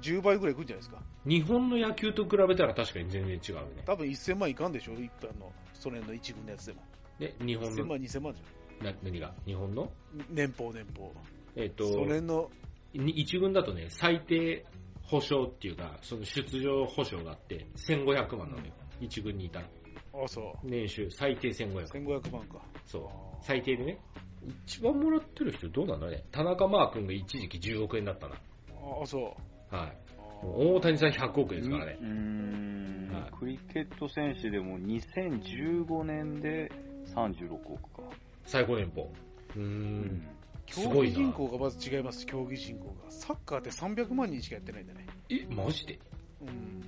[0.00, 1.00] 10倍ぐらいいくんじゃないですか。
[1.24, 3.84] 日本の野球と比べたら確かに全然違うね。
[3.86, 6.82] 多分1000万いかんでしょ、一般の、それの一軍のやつでも。
[7.20, 8.42] で、日本1000の、万、2000万じ
[8.84, 9.32] な何が？
[9.46, 9.92] 日本の？
[10.28, 11.12] 年俸、年俸。
[11.54, 12.50] えっ、と、それの、
[12.94, 14.66] に一軍だとね、最低
[15.04, 18.72] 保証っていうか、その出場保証があって、1500万なのよ。
[19.04, 19.66] 一軍にいたら。
[20.14, 20.66] あ、そう。
[20.66, 21.86] 年収、最低1500。
[21.86, 22.62] 1500万か。
[22.86, 23.44] そう。
[23.44, 23.98] 最低でね。
[24.66, 26.24] 一番もらってる人どうなんだね。
[26.32, 28.34] 田中マー君が一時期10億円だったな。
[29.02, 29.74] あ、そう。
[29.74, 29.96] はい。
[30.18, 32.04] あ大谷さん100億円ですからねう。
[32.04, 36.70] ーんはいクリケット選手でも2015年で
[37.14, 38.02] 36億か。
[38.44, 39.12] 最高年俸。
[39.56, 40.26] うん
[40.66, 43.10] 競技人口がまず違います、競技人口が。
[43.10, 45.06] サッカーって300万人しかやってないんだね。
[45.28, 45.94] え、マジで？
[45.94, 46.11] うん。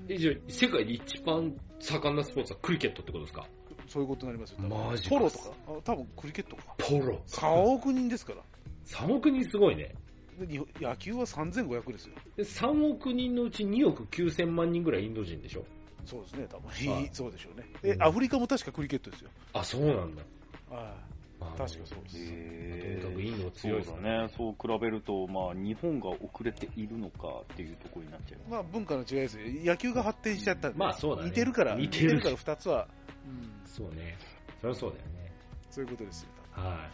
[0.09, 3.47] え、じゃあ、世界で一番盛んなスポーツはクリケットってことですか？
[3.89, 4.59] そういうことになりますよ。
[4.61, 5.51] マジかポロとか？
[5.69, 6.63] あ多分クリケットか。
[6.79, 7.23] ポロ。
[7.27, 8.43] 3億人ですから。
[8.87, 9.95] 3億人すごいね。
[10.39, 12.15] で日本野球は3500ですよ。
[12.37, 15.65] で3億人のうち2億9000万人ぐらいインド人でしょ？
[16.07, 16.69] そうですね、多分。
[16.93, 17.67] はい そうでしょうね。
[17.83, 19.31] え、うんアフリカも確かクリケットですよ。
[19.53, 20.23] あ、そうなんだ。
[20.71, 21.15] はい。
[21.41, 22.17] あ確かそうです。
[22.19, 24.29] へとにかくインドはそ強いうですだね。
[24.37, 28.51] そう比べると、まあ、日本が遅れているのかっていうところになっちゃう。
[28.51, 29.45] まあ文化の違いですよ。
[29.65, 30.79] 野球が発展しちゃったんで。
[30.79, 32.89] まあそうだね似てるから、似てるから2つは、
[33.27, 34.17] うん、そうね。
[34.61, 35.33] そりゃそうだよね。
[35.71, 36.29] そういうことですよ。
[36.53, 36.89] は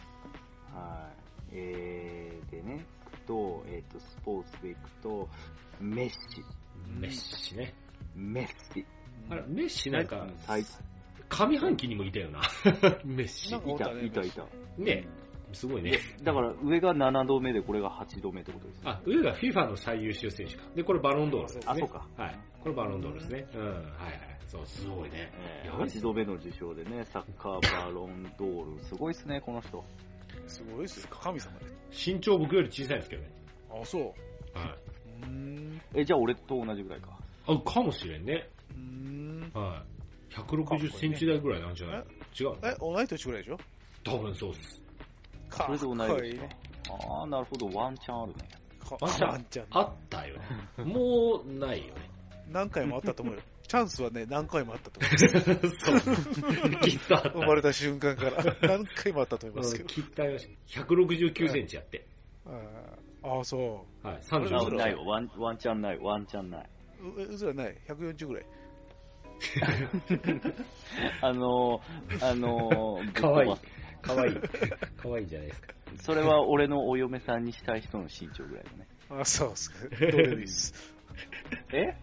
[0.73, 1.09] は
[1.51, 1.53] い。
[1.53, 2.85] えー、でね、
[3.27, 5.29] と、えっ、と、スポーツで行くと、
[5.79, 6.15] メッシ。
[6.41, 6.43] い。
[6.99, 7.73] メッシね。
[8.15, 8.85] メッシ。
[9.29, 10.63] あれ、メッシなんか、最
[11.31, 12.41] 上半期にもいたよな。
[13.05, 14.45] メッシいた、いた、いた。
[14.77, 15.07] ね
[15.53, 15.99] すごいね。
[16.23, 18.81] だから、上が7度目で、これが8度目ってことです。
[18.85, 20.63] あ、上が FIFA の最優秀選手か。
[20.75, 21.63] で、これバロンドールですね。
[21.67, 22.07] あ、そうか。
[22.17, 22.39] はい。
[22.61, 23.47] これバロンドールですね。
[23.53, 24.39] うん、はいはい。
[24.47, 25.31] そう、すごいね。
[25.63, 28.83] えーやばいっす8度目の受賞でね、サッカーバロンドール。
[28.83, 29.83] すごいっすね、この人。
[30.47, 31.07] すごいですよ。
[31.09, 31.65] 神様で。
[31.91, 33.29] 身長僕より小さいんですけどね。
[33.69, 34.03] あ、そう。
[34.03, 34.13] はい。
[35.23, 35.81] うーん。
[35.95, 37.17] え、じゃあ俺と同じぐらいか。
[37.47, 38.49] あ、かもしれんね。
[38.71, 39.51] うーん。
[39.53, 40.00] はい。
[40.31, 42.03] 160センチ台ぐらいなんじゃない？
[42.39, 43.57] 違うえ、同い年ぐらいでしょ？
[44.03, 44.81] 多分そうっす。
[45.49, 46.55] かそれで同いっこいい年か。
[47.09, 48.49] ああ、なるほど、ワンチャンあるね。
[48.79, 50.37] かワンチャンあったよ
[50.77, 50.83] ね。
[50.85, 52.09] もう、ないよね。
[52.49, 53.41] 何回もあったと思うよ。
[53.67, 55.29] チャンスはね、何回もあったと思います。
[55.79, 56.79] そう。
[56.81, 57.29] きっとあった。
[57.29, 59.83] 生まれた瞬間から何回もあったと思いますけど。
[59.83, 60.81] うんきっとありました。
[60.81, 62.05] 169センチやって。
[63.23, 64.15] ああ、そはい。
[64.15, 66.69] あ36ないわワン、ワンチャンない、ワンチャンない。
[67.01, 67.07] う。
[67.21, 67.77] ううずらない。
[67.87, 68.45] 140ぐらい。
[71.21, 73.55] あのー、あのー、かわいい。
[74.01, 74.35] かわいい。
[74.97, 75.73] かわいいじゃないですか。
[76.03, 78.87] それは俺のお嫁さんにしたい人の身長ぐらいだね。
[79.09, 79.77] あそうっすか。
[79.89, 80.73] どれです？
[81.73, 81.95] え？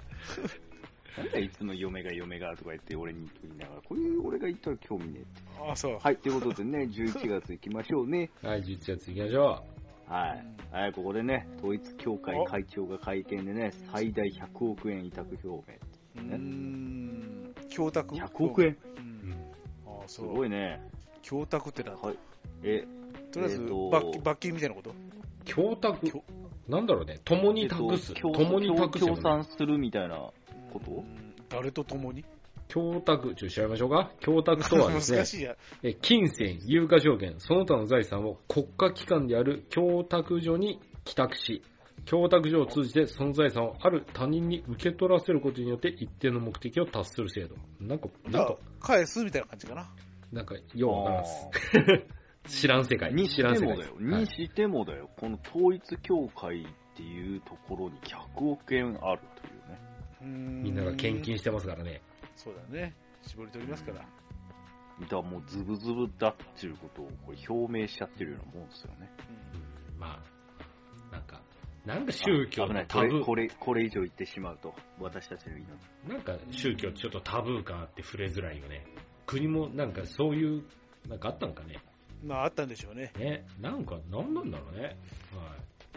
[1.17, 5.71] なんだいつも嫁が嫁がとか言って俺に言いながら、これ俺が言ったら興味ねえって。
[5.73, 5.99] あそう。
[6.01, 8.31] はい、ということでね、11月行きましょうね。
[8.43, 9.65] はい、11月行きましょ
[10.07, 10.75] はい。
[10.75, 15.79] はい、ここでね、統一協会会長が会見でね、最大100億円委託表明。
[16.23, 17.08] うーん。
[17.69, 18.77] 供託？100億円う。
[19.01, 19.01] う。
[19.29, 19.33] ん。
[19.87, 20.21] あす。
[20.21, 20.81] ごいね。
[21.23, 22.01] 供託ってなんだ？
[22.01, 22.19] はい。
[22.63, 22.87] え、
[23.33, 24.95] とりあえずえーと罰金、罰金みたいなこと？
[25.45, 26.07] 供託？
[26.11, 26.23] 供。
[26.69, 27.19] なんだろうね。
[27.25, 28.13] 共に託す。
[28.15, 29.23] えっと共に託すよ協ね。
[29.23, 30.17] 賛するみたいな
[30.73, 30.91] こと？
[30.91, 32.25] うん誰と共に？
[32.69, 34.11] 供託、ちょっと調べましょうか。
[34.21, 35.57] 供託とはですね。
[35.83, 41.63] え金銭、有価証券、その他の財産を国家機関である供託所に寄託し、
[42.09, 47.57] 供託所を通じてその財産をある他人に受け取らせることによって一定の目的を達する制度。
[47.81, 49.91] なんか、なんか、返すみたいな感じかな。
[50.33, 51.49] なんか、ようわからんっす。
[52.63, 53.13] 知らん世界。
[53.13, 53.97] にして知らん世界もだよ。
[54.01, 55.11] にしてもだよ。
[55.19, 60.63] この統一協会っていうところに100億円あるというね。
[60.63, 62.01] みんなが献金してますからね。
[62.37, 62.95] そうだね。
[63.23, 63.99] 絞り取りますから。
[63.99, 69.11] だからもうズブズブだっていうことをこれ表明しちゃってるようなもんですよね。
[69.93, 70.23] うんま
[71.11, 71.43] あ、なんか、
[71.89, 72.67] なんか宗教。
[72.67, 75.67] のタブー、これこれ、以上言ってしまうと、私たちの命。
[76.07, 78.85] なんか宗教ちょっとタブー感あって触れづらいよね。
[79.25, 80.65] 国もなんかそういう、
[81.09, 81.83] なんかあったんかね。
[82.23, 83.11] まあ、あったんでしょうね。
[83.17, 84.99] ね、なんか、なんなんだろうね。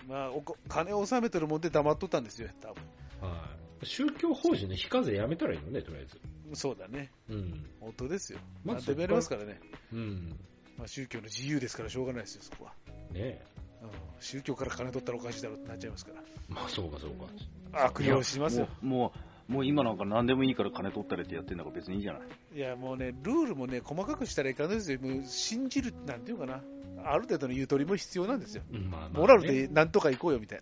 [0.07, 2.83] まあ、おこ金を納めてるもんで黙っとったんですよ、多分。
[3.19, 3.39] はい。
[3.39, 3.45] は
[3.81, 3.85] い。
[3.85, 6.21] 宗教法人の非課税やめたらいいのね、とりあえず。
[6.53, 7.11] そうだね。
[7.27, 7.65] うん。
[7.81, 8.39] 本当ですよ。
[8.63, 9.59] まあ何でもやりますからね。
[9.91, 10.39] うん。
[10.77, 12.73] まあ、宗教の自由ですからしょうがないですよ、そこは。
[13.11, 13.41] ね
[13.81, 16.21] うん、宗教から金取ったらおかしいだろうってなっちゃいますから。
[16.49, 17.85] まあ、そうかそうか。
[17.85, 18.67] 悪用しますよ。
[18.81, 19.13] も
[19.49, 22.21] う、もう、今なんか何でもいいから金取ったれってやってんだから別にいいじゃない。
[22.55, 24.99] いや、もうね、ルールもね、細かくしたらいかんですよ。
[25.01, 26.61] もう信じる、なんていうかな。
[27.03, 28.63] ある程度のゆとりも必要なんですよ。
[28.71, 30.61] うん、まあまあ、モラルでなんとか行こうよみたい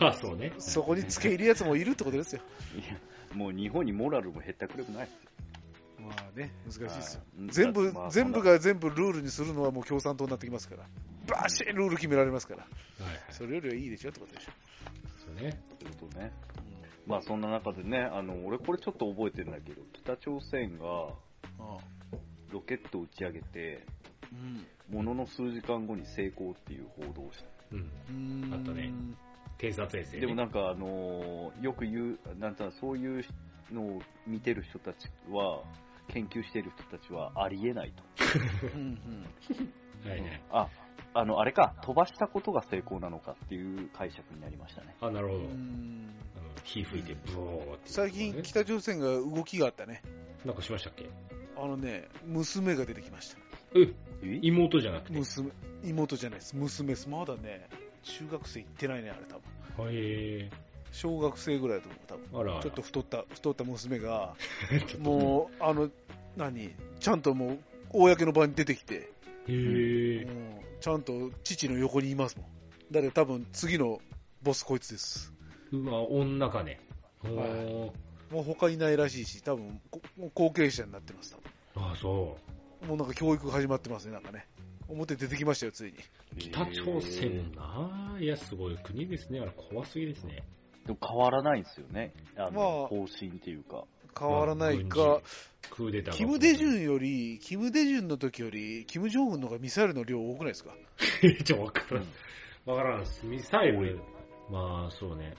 [0.00, 0.08] な。
[0.08, 0.52] あ、 そうね。
[0.58, 2.42] そこに付け入るやつもいるってことですよ。
[2.74, 2.98] いや、
[3.34, 5.08] もう日本にモラルも減ったくれもない。
[6.06, 7.20] まあね、難しいですよ。
[7.38, 10.84] はい全部、まあ全部が全部ルールにするのはもう共産党になってきますから。
[11.26, 12.62] バシッルール決められますから。
[12.62, 12.68] は
[13.00, 13.20] いはい。
[13.30, 14.52] それよりはいいでしょってことでしょ。
[15.18, 15.60] そうね。
[15.78, 16.32] ということね。
[17.06, 20.84] まあそんな中でね、あの、俺これちょっと覚えてるんだけど、北朝鮮が
[21.58, 21.78] あ
[22.52, 23.84] ロケットを打ち上げて、
[24.32, 27.44] うんものの数時間後に成功っていう報道をした。
[27.72, 27.78] うん。
[27.80, 28.92] うーんあとね
[29.58, 30.20] 偵察衛星、ね。
[30.20, 33.24] でもなんかあのーよく言う、なんていうのそういう
[33.72, 35.62] のを見てる人たちは、
[36.08, 38.02] 研究してる人たちはありえないと。
[40.08, 40.42] はいはい。
[40.50, 40.68] あ、
[41.14, 44.94] あの、あれか、飛ばしたことが成功なのかっていう解釈になりましたね。
[45.00, 45.40] あ、なるほど。
[46.64, 47.88] 火吹いて、ブオーって。
[47.90, 50.02] 最近、北朝鮮が動きがあったね。
[50.44, 51.08] なんかしましたっけ？
[51.56, 53.38] あのね、娘が出てきました。
[53.74, 53.92] え、
[54.22, 54.40] え？
[54.42, 55.18] 妹じゃなくて？
[55.18, 55.50] 娘、
[55.84, 56.54] 妹じゃないです。
[56.56, 57.08] 娘です。
[57.08, 57.68] まだね、
[58.02, 59.92] 中学生行ってないね、あれ多分。
[59.92, 60.50] へ
[60.92, 62.00] 小学生ぐらいだと思う、
[62.32, 62.50] 多分。
[62.52, 64.34] あらちょっと太った、太った娘が、
[64.98, 65.90] もう、あの、
[66.36, 66.74] 何？
[67.00, 67.58] ちゃんともう、
[67.90, 69.10] 公の場に出てきて、へ
[69.48, 70.24] え。
[70.24, 72.46] もうちゃんと父の横にいますもん。
[72.92, 74.00] だって多分次の
[74.42, 75.32] ボスこいつです。
[75.72, 76.80] うわ、女かね。
[77.24, 77.92] おはいー
[78.30, 81.36] もう他いないらしいし、多分こもう後継者になってます、
[81.74, 82.36] 多あ、そ
[82.80, 84.46] 分もうなんか教育始まってますね、なんかね。
[84.88, 85.98] 表出てきましたよ、ついに。
[85.98, 86.38] う。
[86.38, 89.40] 北朝鮮なあいや、すごい国ですね。
[89.40, 90.44] あれ、怖すぎですね。
[90.86, 92.12] でも変わらないんですよね。
[92.36, 93.84] あの、まあ方針っていうか。
[94.18, 95.22] 変わらないまあか、
[95.70, 100.70] クーデターがキム・デジュンより、キム・デジュンの時より、キム・ジョンウンの方がミサイルの量多くないですか？
[101.44, 102.04] ちょ、わからん。
[102.64, 103.26] わからんです。
[103.26, 104.00] ミサイル、
[104.50, 105.34] まあ、そうね。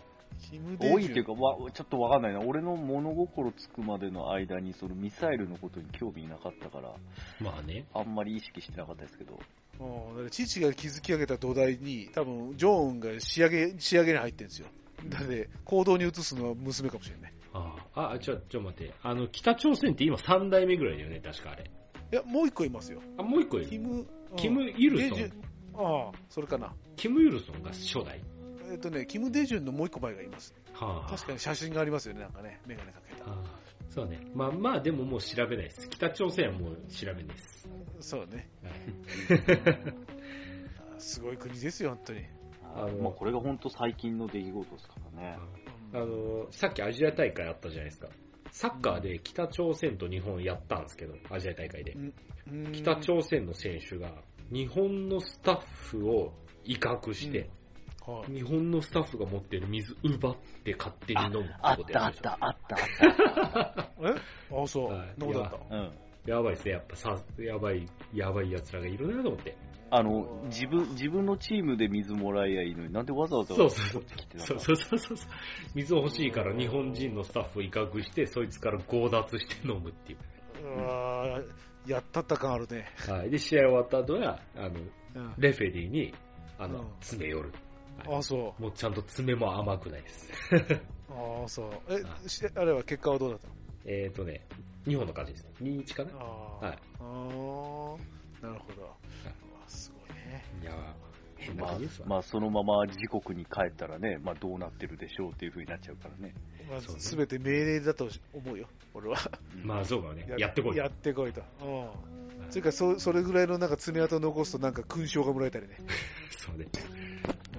[0.51, 0.93] キム・デジュン。
[0.93, 2.41] 多いっていうか、わちょっとわかんないな。
[2.41, 6.93] 俺の物心つくまでの間に、そのミサイルのことに興味なかったから、
[7.39, 7.85] まあね。
[7.95, 9.39] あんまり意識してなかったですけど。
[9.79, 14.67] うんだから父が築き上げた土台に、多分ジョンウンが仕上げ仕上げに入ってるんですよ。
[15.05, 17.33] だって、行動に移すのは娘かもしれない。
[17.53, 18.93] ああ、あ、ちょ、ちょ、待って。
[19.03, 21.63] あの、北朝鮮って今3代目ぐらいだよね、確かあれ。
[22.11, 23.01] いや、もう一個いますよ。
[23.17, 23.67] あ、もう一個いる？
[23.67, 25.31] キム、キム・イルソン。
[25.75, 26.73] ああ、それかな。
[26.95, 28.21] キム・イルソンが初代。
[28.71, 30.53] えっとね、キム・デジュンのもう一個前がいます。
[30.73, 33.25] はあ、確かに写真がありますよね、なんかね、メガネかけた。
[33.25, 33.43] ああ
[33.89, 34.19] そうね。
[34.35, 35.87] まあまあ、でももう調べないです。
[35.89, 37.67] 北朝鮮はもう調べないです。
[38.01, 38.49] そうね。
[38.63, 38.73] はい
[40.97, 42.25] あすごい国ですよ、本当に。
[42.77, 45.37] あのまあ、これが本当最近の出来事ですからね。
[45.93, 48.07] あの、さっきアジア大会あったじゃないですか。
[48.51, 51.93] サッカーで北朝鮮と日本やったんですけど、アジア大会で。
[51.93, 52.13] うん
[52.71, 54.09] 北朝鮮の選手が
[54.51, 64.55] 日本のスタッフを威嚇して、はい日本のスタッフが持ってる水奪って勝手に飲むってあっことやりましたたあっあったあっ え？
[64.63, 64.93] あ、そう。
[64.93, 65.57] はいそんなことあった？
[65.57, 65.75] た。
[65.75, 65.91] うん。
[66.25, 66.71] やばいですね。
[66.71, 69.57] やっぱさ、やばい、やばい奴らがいるなと思って。
[69.89, 74.03] あの、自分、自分のチームで水もらえやいいのになんでわざわざそうそう
[74.37, 75.17] そうそうそうそう。
[75.75, 80.19] 水欲しいから日本人のスタッフを威嚇して、そいつから強奪して飲むっていう。
[80.63, 82.85] うわーやったった感あるね。
[83.07, 83.29] はい。
[83.29, 86.13] で、試合終わった後は、あの、うんレフェリーに、
[86.59, 87.53] あのうん、詰め寄る。
[88.05, 90.29] あ、そもうちゃんと爪も甘くないです。
[91.09, 91.13] う。
[91.45, 91.69] あ、そう。
[91.87, 93.53] え、しあれは結果はどうだったの？
[93.85, 94.45] えっとね、
[94.85, 95.47] 日本の勝ちです。
[95.63, 96.11] 2-1かな？
[96.17, 98.93] はいあー、なるほど。
[100.67, 100.95] や
[101.37, 102.07] 変なまあ感じですわ。
[102.07, 106.33] まあ、そのまま自国に帰ったらね、まあ、どうなってるでしょうっていう風になっちゃうからね。
[106.69, 109.17] まあ、そうねすべて命令だと思うよ、俺は。
[109.63, 110.25] まあそうかもね。
[110.37, 110.77] やってこい。
[110.77, 111.41] やってこいと。
[111.61, 112.49] うん。
[112.49, 115.77] それからそ、それぐらいのなんか爪痕を残すとなんか勲章がもらえたりね。
[116.37, 116.67] そうね。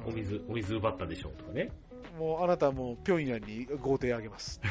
[0.06, 1.70] お水、お水奪ったでしょうとかね。
[2.18, 4.60] もうあなたはもう平壌に豪邸あげます。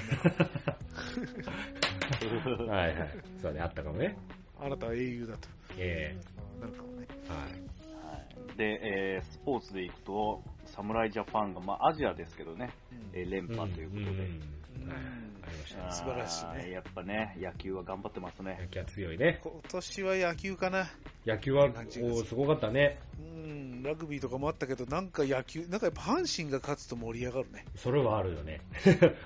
[2.67, 3.09] はいはい。
[3.41, 4.17] そうね、あったかもね。
[4.59, 5.47] あなたは英雄だと。
[5.77, 6.15] え
[6.59, 7.07] なるかもね。
[7.09, 7.76] えはい。
[8.47, 12.71] はいで、えースポーツでいくと、侍ジャパンが、まあ、アジアですけどね、
[13.13, 14.09] えー連覇ということで。
[14.09, 14.41] うん
[15.47, 15.91] ありましたね。
[15.91, 18.57] 素晴らしいねやっぱね、野球は頑張ってますね。
[18.61, 19.39] 野球は強いね。
[19.43, 20.87] 今年は野球かな。
[21.25, 22.99] 野球は、おーすごかったね。
[23.19, 27.65] うん、ラグビーとかもあったけど、なんか野球、なんかやっぱ阪神が勝つと盛り上がるね。
[27.75, 28.61] それはあるよね。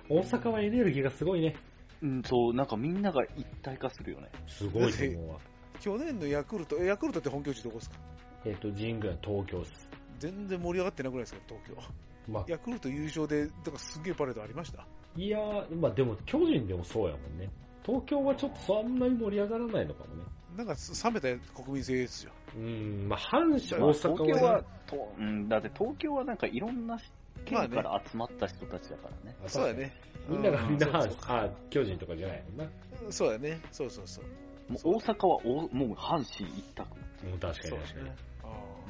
[0.09, 1.55] 大阪はエネルギーがすごいね。
[2.01, 4.30] うん、そう、なんかみんなが一体化するよね。
[4.47, 5.39] すごいと思うわ。
[5.80, 7.97] 去年のヤクルト、えヤクルトって本拠地どこですか？
[8.46, 9.89] えっ、と、神宮東京っす。
[10.20, 11.76] 全然盛り上がってなくないですか、東京。
[12.32, 14.86] まあ、ヤクルト優勝で、だからすげえパレードありました。
[15.16, 17.50] いやー、まあでも巨人でもそうやもんね。
[17.84, 20.24] 東京はちょっとそんなに盛り上がらないのかもね。
[20.56, 22.32] なんか冷めた国民性ですよ。
[22.56, 27.00] うん、まあ阪神、まあ大阪はね、東京は、とうん、だって東京はなんかいろんな
[27.46, 29.36] 県から集まった人たちだからね。
[29.46, 29.74] あそうだ。
[29.74, 29.94] ね。
[30.30, 32.72] みんながみんな、うそうあ、巨人とかじゃないもんな。
[33.00, 33.60] そうそうだね。
[33.72, 34.72] そうそうそう。
[34.72, 36.88] もう大阪はおもう阪神一択。
[37.26, 38.12] もう確かに確かに。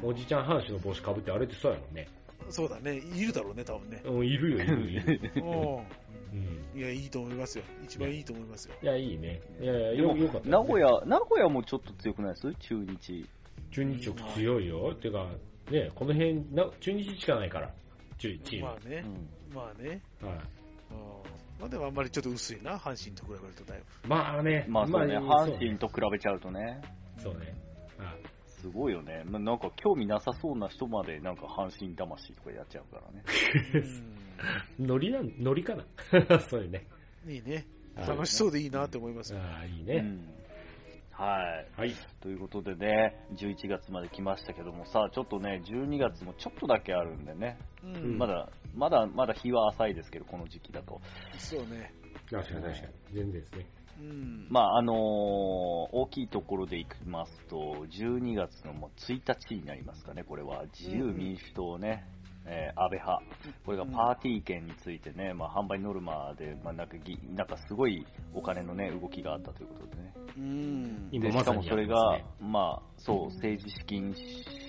[0.02, 2.08] あおじちゃん阪神の帽子かぶってあれってそうやもんね。
[2.48, 2.96] ーそうだね。
[2.98, 4.02] いるだろうね、多分ね。
[4.06, 5.32] うん、いるよ、いるいる。
[5.36, 5.40] う
[6.34, 6.40] うん。
[6.76, 6.80] ん。
[6.80, 7.64] いや、いいと思いますよ。
[7.84, 8.76] 一番いいと思いますよ。
[8.82, 9.42] いや、いいね。
[9.62, 10.80] いやいや、よ、よかった、名古。
[10.82, 12.54] 屋、名古屋もちょっと強くないです？
[12.56, 13.26] 中日。
[13.72, 14.94] 中日直強いよ。
[14.96, 15.28] てか、
[15.70, 17.72] ね、この辺、な中日しかないから、
[18.18, 18.66] 中チーム。
[18.66, 19.54] まあねう。
[19.54, 19.56] ん。
[19.56, 20.02] まあね。
[20.22, 20.34] はい。
[20.34, 20.42] うん
[21.60, 24.10] まあでもあんまりちょっと薄いな、阪神と比べるとだいぶ。
[24.10, 26.82] まあね、まあそうね、まあ阪神と比べちゃうとね、
[27.20, 27.54] そうね。
[28.00, 28.31] はい
[28.62, 29.24] すごいよね。
[29.26, 33.24] まあなんか興味なさそうな人までなんか阪神魂とかやっちゃうからね。
[34.80, 35.86] ノリなん、ノリかな
[36.50, 36.88] そうよね。
[37.26, 37.54] うんいいね。
[37.56, 37.66] はい
[38.08, 39.40] 楽しそうでいいなって思いますよ。
[39.42, 40.00] ああ、いいうね。
[40.00, 40.42] ん。
[41.12, 41.80] はい。
[41.80, 41.94] はい。
[42.22, 51.02] ということでね、11月まで来ましたけどもさ、ちょっとね、12月もちょっとだけあるんでね、うんまだ、まだ、まだ日は浅いですけど、この時期だと。
[51.38, 51.94] そうね。
[52.30, 52.94] 確かに確かに。
[53.14, 53.66] 全然ですね。
[54.00, 54.48] うん。
[54.50, 54.98] まあ、あのー
[55.94, 60.64] 大きいところでいきますと、12月のもう1日になりますかね、これは。
[60.80, 62.06] 自由民主党ね、
[62.46, 63.24] えー安倍派。
[63.66, 70.14] これがパーティー券についてね、まあ、販売ノルマで、まあ、なんかぎ、なんかすごいお金のね、動きがあったということでね。
[70.38, 71.10] うん。
[71.10, 74.14] でしかもそれが、まあ、そう、政治資金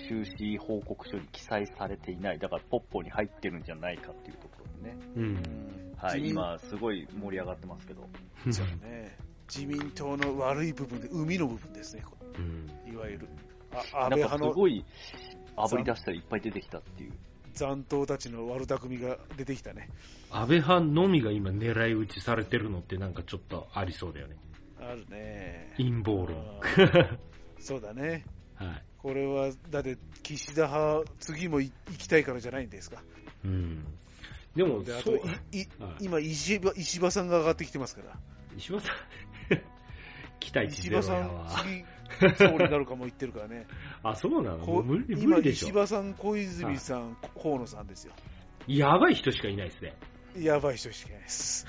[0.08, 4.98] 収支報告書に記載されていない、だからポッポに入ってるんじゃないかっていうところでね。
[5.16, 5.91] うん。
[6.02, 8.08] はい、自民今、すごい盛り上がってますけど。
[8.50, 9.16] そうね。
[9.48, 12.66] 自民党の悪い部分で、海の部分ですね、こうん。
[12.86, 13.28] れいわゆる。
[13.94, 14.84] あ安なんかす倍派のごい、
[15.56, 17.12] 炙り出したらいっぱい出てきたっていう。
[17.54, 19.88] 残党たちの悪巧みが出てきたね。
[20.30, 24.36] 安倍派のみが今狙い撃ちされてるのってなんかちょっとありそうだよね。
[24.80, 25.72] あるね。
[25.76, 26.60] 陰謀論。
[27.60, 28.24] そうだね。
[28.56, 28.82] はい。
[28.98, 33.02] これは、だって、岸田派、次もい行きたいからじゃないんですか。
[33.44, 33.84] うん。
[34.54, 35.16] でも、で、あと、そう、
[35.52, 38.18] いいはい今石破、石破さんが上がってきてますから。
[38.56, 38.96] 石破さん、
[40.40, 41.64] 期待値石ゼロ破さん。
[41.64, 43.66] 次、総理になるかも言ってるからね。
[44.02, 44.64] あ、そうなの？
[44.64, 45.68] こ無理今、無理でしょ。
[45.68, 48.12] 石破さん、小泉さん、河野さんですよ。
[48.66, 49.96] やばい人しかいないですね。
[50.38, 51.66] やばい人しかいないです。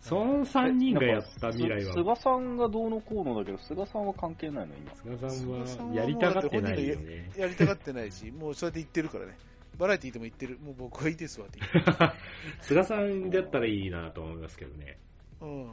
[0.00, 4.94] その3人がやった未来は、す菅さんがどうのこうのだけど、菅さんは関係ないの、今。
[4.96, 5.30] 菅
[5.66, 7.30] さんはやりたがってないよね。
[7.36, 9.36] やりたがってないし、もうそうやって言ってるからね。
[9.80, 10.58] バラエティーでも言ってる。
[10.60, 12.14] もう僕はいいですわって言って
[12.62, 14.98] 菅さんだったらいいなと思いますけどね。
[15.40, 15.66] うん。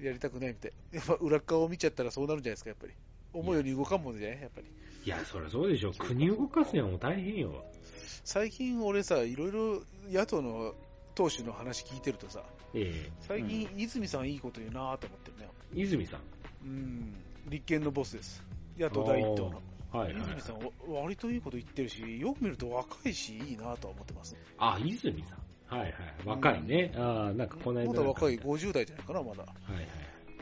[0.00, 0.72] やりたくないみたい。
[0.92, 2.92] やっぱ裏側を見ちゃったらそうなるんじゃないですか、やっぱり。
[3.34, 4.40] 思うように動かんもんじゃない？
[4.40, 4.66] やっぱり。
[5.04, 5.92] いや、そりゃそうでしょ。
[5.92, 7.64] 国動かすにはもう大変よ。
[8.24, 10.74] 最近俺さ、いろいろ野党の
[11.14, 12.42] 党首の話聞いてるとさ、
[12.74, 15.48] え最近泉さんいいこと言うなと思ってるね。
[15.76, 16.16] え泉さ
[16.64, 16.66] ん？
[16.66, 17.14] うん。
[17.48, 18.42] 立憲のボスです。
[18.78, 19.62] 野党第一党の。
[19.92, 20.40] はいはい泉。
[20.40, 20.70] さん、わ
[21.02, 24.36] 割といいこと言ってるし、よく見ると若いし、いいなとは思ってます。
[24.58, 25.78] あ、泉さん。
[25.78, 25.92] はいはい。
[26.24, 26.92] 若いね。
[26.96, 29.36] ああ、なんかこの間まだ若いなんか見50代じゃないかな、まだ。
[29.36, 29.86] たはいはい。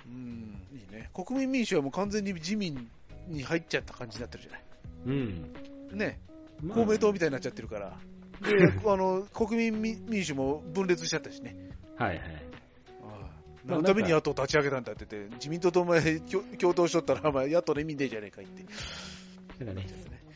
[0.06, 1.10] うん、いいね。
[1.14, 2.88] 国民民主はもう完全に自民
[3.28, 4.62] に入っちゃった感じになってるじゃない。
[5.06, 5.98] うん。
[5.98, 6.20] ね、
[6.62, 7.96] まあ公明党みたいになっちゃってるから。
[8.40, 11.56] で、あの、国民民民主も分裂しちゃったしね。
[11.96, 12.50] はいはい。
[13.66, 18.64] 何のために野党立ち上げたんだって言って、自民党とお前共共闘しとったら、まあ、野党の意味ねえじゃねえか言って。
[19.60, 19.86] なんかね、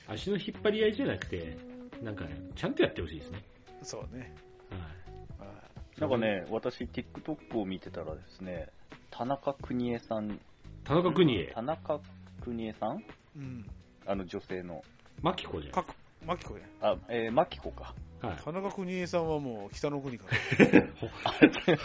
[0.07, 1.57] 足の引っ張り合いじゃなくて、
[2.03, 3.43] なんかね、ちゃんとやってほしいですね。
[3.83, 4.35] そうね。
[4.71, 5.49] はい。
[5.49, 8.69] はいなんかね、私、TikTok を見てたらですね、
[9.11, 10.41] 田中邦衛さん、
[10.83, 12.01] 田中邦衛、田中
[12.43, 13.05] 邦衛さん？
[13.37, 13.67] うん。
[14.05, 14.83] あの女性の、
[15.23, 15.73] マキコじゃん。
[15.73, 15.87] か
[16.27, 16.65] マキコや。
[16.83, 17.95] あ、えー、マキコか。
[18.27, 18.37] はい。
[18.45, 20.27] 田中邦衛さんはもう北の国か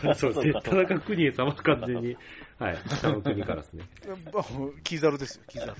[0.03, 0.13] ら。
[0.15, 0.53] そうですね。
[0.61, 2.17] 田中邦衛さんは完全に、
[2.59, 3.83] はい、北の国からですね。
[4.83, 5.75] キザルですよ、キザル。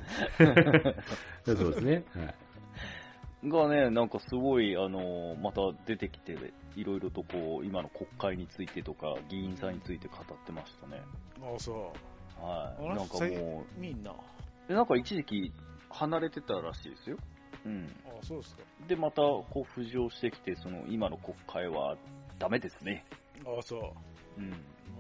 [1.55, 2.03] そうですね。
[2.15, 2.35] はい。
[3.47, 6.37] がね、なんかすごい、あのまた出てきて、
[6.75, 11.01] いろいろとこう、今の国会についてとか、議員さんについて語ってましたね。
[11.41, 11.93] ああ、そ
[12.41, 12.43] う。
[12.43, 12.83] はい。
[12.83, 14.13] なんか最もみんな？
[14.67, 15.53] なんか一時期
[15.89, 17.17] 離れてたらしいですよ。
[17.65, 17.95] うん。
[18.05, 18.61] あ、そうですか。
[18.87, 21.97] で、また、こう、浮上してきて、その、今の国会は
[22.37, 23.05] ダメですね。
[23.45, 23.77] ああ、そ
[24.37, 24.41] う。
[24.41, 24.51] うん。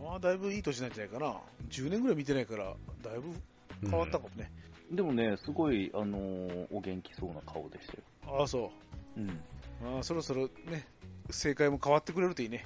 [0.03, 1.41] まあ、だいぶいい年なんじゃないかな。
[1.69, 3.33] 10年ぐらい見てないから、だいぶ
[3.89, 4.51] 変わったかもね。
[4.91, 8.39] でもね、すごい、あのーお元気そうな顔でしたよ。
[8.39, 8.71] ああ、そ
[9.17, 9.19] う。
[9.19, 9.29] うん。
[9.95, 10.87] ああ、そろそろね、
[11.29, 12.65] 正解も変わってくれるといいね。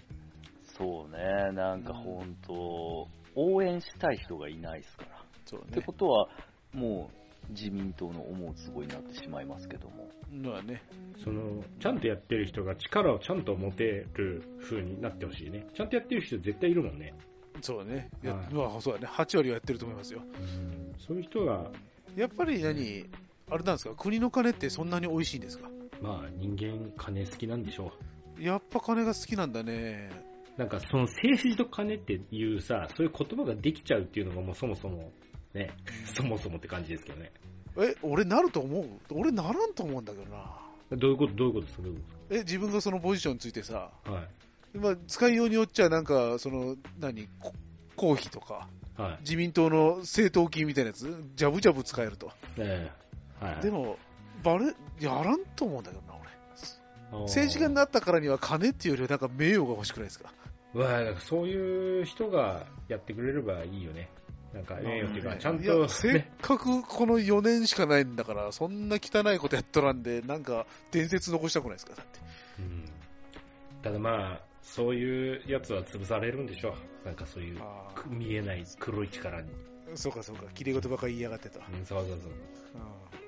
[0.78, 5.26] そうね、なんか本当、応援したい人がいないですから。
[5.46, 5.86] そうってね。
[5.86, 6.30] ことは、
[6.74, 10.10] もう自民党の思うつぼになってしまいますけども。
[10.32, 10.82] まあね。
[11.24, 15.68] その、ちゃんとやってる人が力をちゃんと持てる風になってほしいね。
[15.74, 17.14] ちゃんとやってる人絶対いるもんね。
[17.62, 18.10] そうね。
[18.22, 19.08] やはいまあ、そうだね。
[19.08, 20.22] 8割はやってると思いますよ。
[20.24, 21.72] うんそういう人が、
[22.16, 23.06] やっぱり何、
[23.50, 25.70] あれなんですか、国の金ってそんなに美味しいんですか？
[26.02, 27.92] まあ人間金好きなんでしょ
[28.40, 30.10] やっぱ金が好きなんだね。
[30.58, 30.60] う。
[30.60, 35.12] なんかその政治と金っていうさ、そういう言葉ができちゃうっていうのがもうそもそも、
[35.54, 35.72] ね、
[36.14, 37.32] そもそもって感じですけどね。
[37.78, 38.86] え、俺なると思う？
[39.12, 40.60] 俺ならんと思うんだけどな。
[40.92, 41.84] どういうこと、どういうことですか？
[42.30, 44.78] え、自分がそのポジションについてさ、とはい。
[44.78, 47.54] まあ、使いようによっちゃなんか、その、何、こ
[47.96, 49.18] 公費とか、はい。
[49.22, 52.32] 自民党の政党金みたいなやつ、ジャブジャブ使えると。
[52.58, 52.92] え
[53.42, 53.62] えはい。
[53.62, 53.98] でも、
[54.44, 56.14] バレ、やらんと思うんだけどな、
[57.12, 57.24] 俺。
[57.26, 60.32] 政治家になったからには金っていうよりはなんか名誉が欲しくないですか？
[60.74, 64.10] わあそういう人がやってくれればいいよね。
[64.54, 71.96] なんか、名誉っていうか、ちゃんいやと、せっね、かくこの4年しかないんだから、そんな汚いことやっとらんで、なんか伝説残したくないですか？
[71.96, 72.20] だって。
[72.60, 72.86] うん
[73.82, 77.06] ただまあ、そういうやつは潰されるんでしょう。
[77.06, 77.60] なんかそういう、
[78.08, 79.50] 見えない黒い力に。
[79.94, 81.60] あ、そうかそうか、綺麗事ばかり言いやがってと。
[81.60, 82.18] うん、そうそうそう。
[82.18, 82.34] うん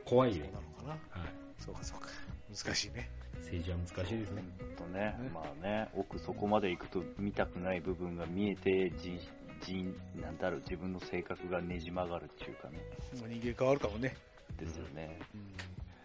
[0.06, 0.54] 怖いよそう。
[0.54, 1.22] なのかな？
[1.22, 1.34] はい。
[1.58, 2.08] そうかそうか。
[2.64, 3.10] 難しいね。
[3.40, 4.44] 政治は難しいですね。
[4.78, 9.20] とねね、まあね、奥底まで行くと見たくない部分が見えて、人、
[9.62, 12.80] 人、なんだろう、自分の性格がねじ曲がるっていうかね、
[13.20, 14.16] もう人間変わるかもね。
[14.58, 15.20] ですよね。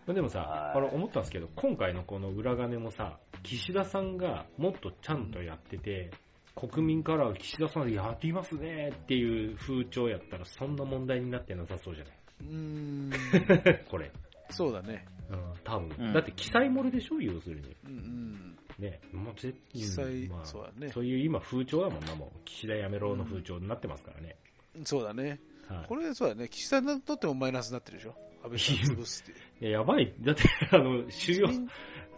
[0.07, 6.11] まあでもさは、いこれ思ったんですけど、今回のこの裏金もさ、岸田さんがもっとちゃんとやってて、
[6.55, 14.11] 国民からは岸田さんやりますねっていう風潮やったらそんな問題になってなさそうじゃなうーん、い これ。
[14.51, 15.07] そうだね。
[15.31, 16.07] うん、多分。
[16.07, 17.77] うんだって記載漏れでしょ要するに。
[17.87, 18.59] うんうん。
[18.81, 19.01] ね。
[19.13, 22.39] もう絶実際、うんまあそうだねそういう今風潮だもんな、もう。
[22.45, 24.37] 岸田やめろの風潮になってますからね。
[24.85, 25.41] そうだね。
[25.69, 26.49] はいこれ、そうだね。
[26.49, 28.15] 岸田にとってもマイナスになってるでしょ？
[28.43, 29.27] 安倍さん潰すっ
[29.61, 29.67] て。
[29.67, 30.15] いや、やばい。
[30.21, 31.69] だって、 あの、主要、自民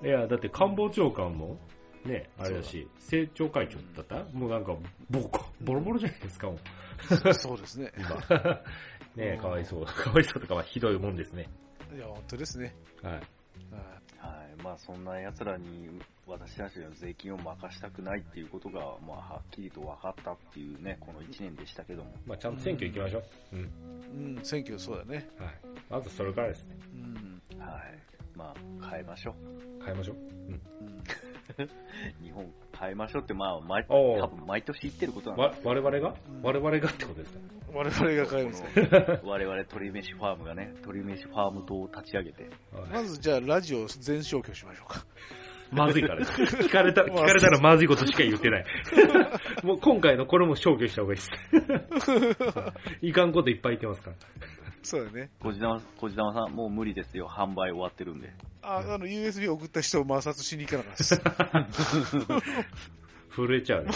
[0.05, 1.59] いや、だって官房長官も、
[2.05, 4.25] ね、あれだし、政調会長だった？
[4.37, 4.77] もうなんか、
[5.11, 7.35] ボコ、ボロボロじゃないですか、もう。
[7.35, 7.93] そうですね。
[7.99, 8.63] 今。
[9.17, 9.85] ねかわいそう。
[9.85, 11.49] かわいそうとかはひどいもんですね。
[11.95, 12.75] いや、本当ですね。
[13.03, 13.23] はい。
[14.23, 14.63] はいはい。
[14.63, 15.89] まあそんな奴らに
[16.27, 22.13] 私たちの税金を任したくないっていうことが、まあはっきりと分かったっていうね、この1年でしたけども。
[22.27, 23.57] まあ、ちゃんと選挙行きましょう。
[23.57, 24.37] うん。
[24.37, 25.29] うん、選挙そうだね。
[25.39, 25.55] はい。
[25.91, 26.77] まずそれからですね。
[26.95, 27.61] うん。
[27.61, 27.99] はい。
[28.37, 29.35] まあ変えましょ
[29.85, 30.17] 変えましょう。
[30.17, 30.19] う
[30.53, 30.63] んう。
[32.23, 36.15] 日本変えましょうって、まあ毎、多分毎年言ってることなんわで、我々が？
[36.31, 37.41] うん我々がってことですか？
[37.75, 39.21] 我々が変えるんですね。
[39.25, 42.43] 我々鳥飯ファームがね、鳥飯ファーム党を立ち上げて、
[42.73, 45.05] はいまずじゃあ、ラジオ全消去しましょうか。
[45.71, 46.33] まずいからです。
[46.65, 48.65] 聞かれた、聞かれたらまずいことしか言ってない。
[49.65, 51.31] もう今回のこれも消去した方がいいです。
[53.01, 54.17] いかんこといっぱい言ってますから。
[54.83, 55.31] そうだね。
[55.41, 57.27] 小路玉、小路玉さん、もう無理ですよ。
[57.27, 58.33] 販売終わってるんで。
[58.61, 61.21] あ、あの、USB 送った人を摩擦しに行かなかったです。
[63.35, 63.93] 震えちゃうね。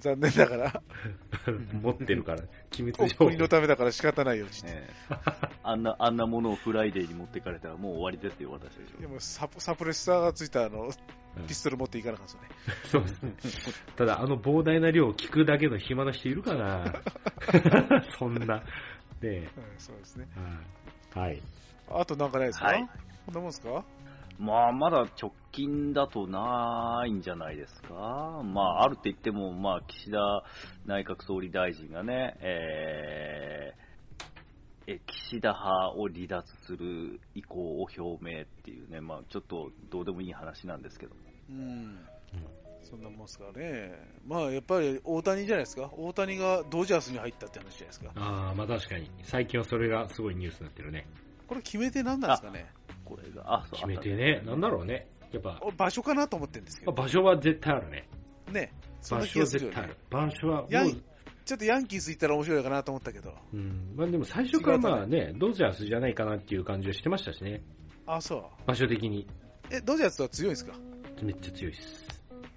[0.00, 0.82] 残念ながら、
[1.82, 2.42] 持ってるから。
[2.78, 5.14] 鬼滅情国のためだから仕方ないよ、ちええ
[5.64, 9.00] あんな、あんなものをフライデーに持ってかれたらもう終わりですよ、私たちは。
[9.00, 12.40] でもサプサプレッサーがついたあのうんピストル持っていかなかったね。
[12.90, 13.32] そうですね。
[13.96, 16.84] ただ、あの膨大な量を聞くだけの暇な人いるかな
[18.18, 18.62] そんな。
[19.20, 20.28] で、うんそうですね。
[21.14, 21.42] はい。
[21.90, 22.88] あとなんかないですか、はい
[23.26, 23.84] こんなもんですか？
[24.38, 28.42] まあ、まだ直近だとないんじゃないですか。
[28.44, 30.44] まあ、あるって言っても、まあ、岸田
[30.86, 33.82] 内閣総理大臣がね、えー
[34.86, 41.20] え岸田派を離脱する意向を表明っていうね、まあ、ちょっとどうでもいい話なんですけども。
[41.50, 41.98] うん。
[42.82, 43.92] そんなもんですかね。
[44.26, 45.90] まあやっぱり大谷じゃないですか。
[45.96, 48.10] 大谷がドジャースに入ったって話じゃないですか。
[48.16, 49.08] ああ、まあ確かに。
[49.22, 51.06] 最近はそれがすごいニュースになってるね。
[51.46, 52.66] これ決め手何なんですかね。
[53.14, 54.42] これが、あ、そう決めてね。
[54.44, 55.08] なんだろうね。
[55.32, 56.92] やっぱ、場所かなと思ってるんですけど。
[56.92, 58.08] 場所は絶対あるね。
[58.50, 58.72] ね。
[59.10, 59.96] 場所は絶対ある。。
[60.10, 60.66] 場所は
[61.44, 63.34] ちょっとヤンキース行ったら面白いかなと思ったけど。
[63.52, 63.94] うん。
[63.96, 67.62] まあでも最初からまあね、ドジャースじゃないかなっていう感じはしてましたしね。
[68.06, 68.66] あ、そう。
[68.66, 69.26] 場所的に。
[69.70, 70.74] え、ドジャースは強いんですか？
[71.20, 72.06] めっちゃ強いです。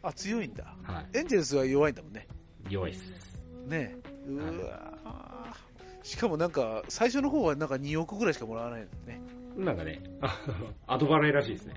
[0.03, 0.75] あ、強いんだ。
[0.83, 1.17] はい。
[1.17, 2.27] エンジェルスは弱いんだもんね。
[2.69, 3.03] 弱いです。
[3.67, 4.29] ねえ。
[4.29, 9.25] うわーしかもなんか、最初の方はなんか2億ぐらいしかもらわないんだよね。
[9.57, 10.39] なんかね、あ
[10.87, 11.73] 後払いらしいですね。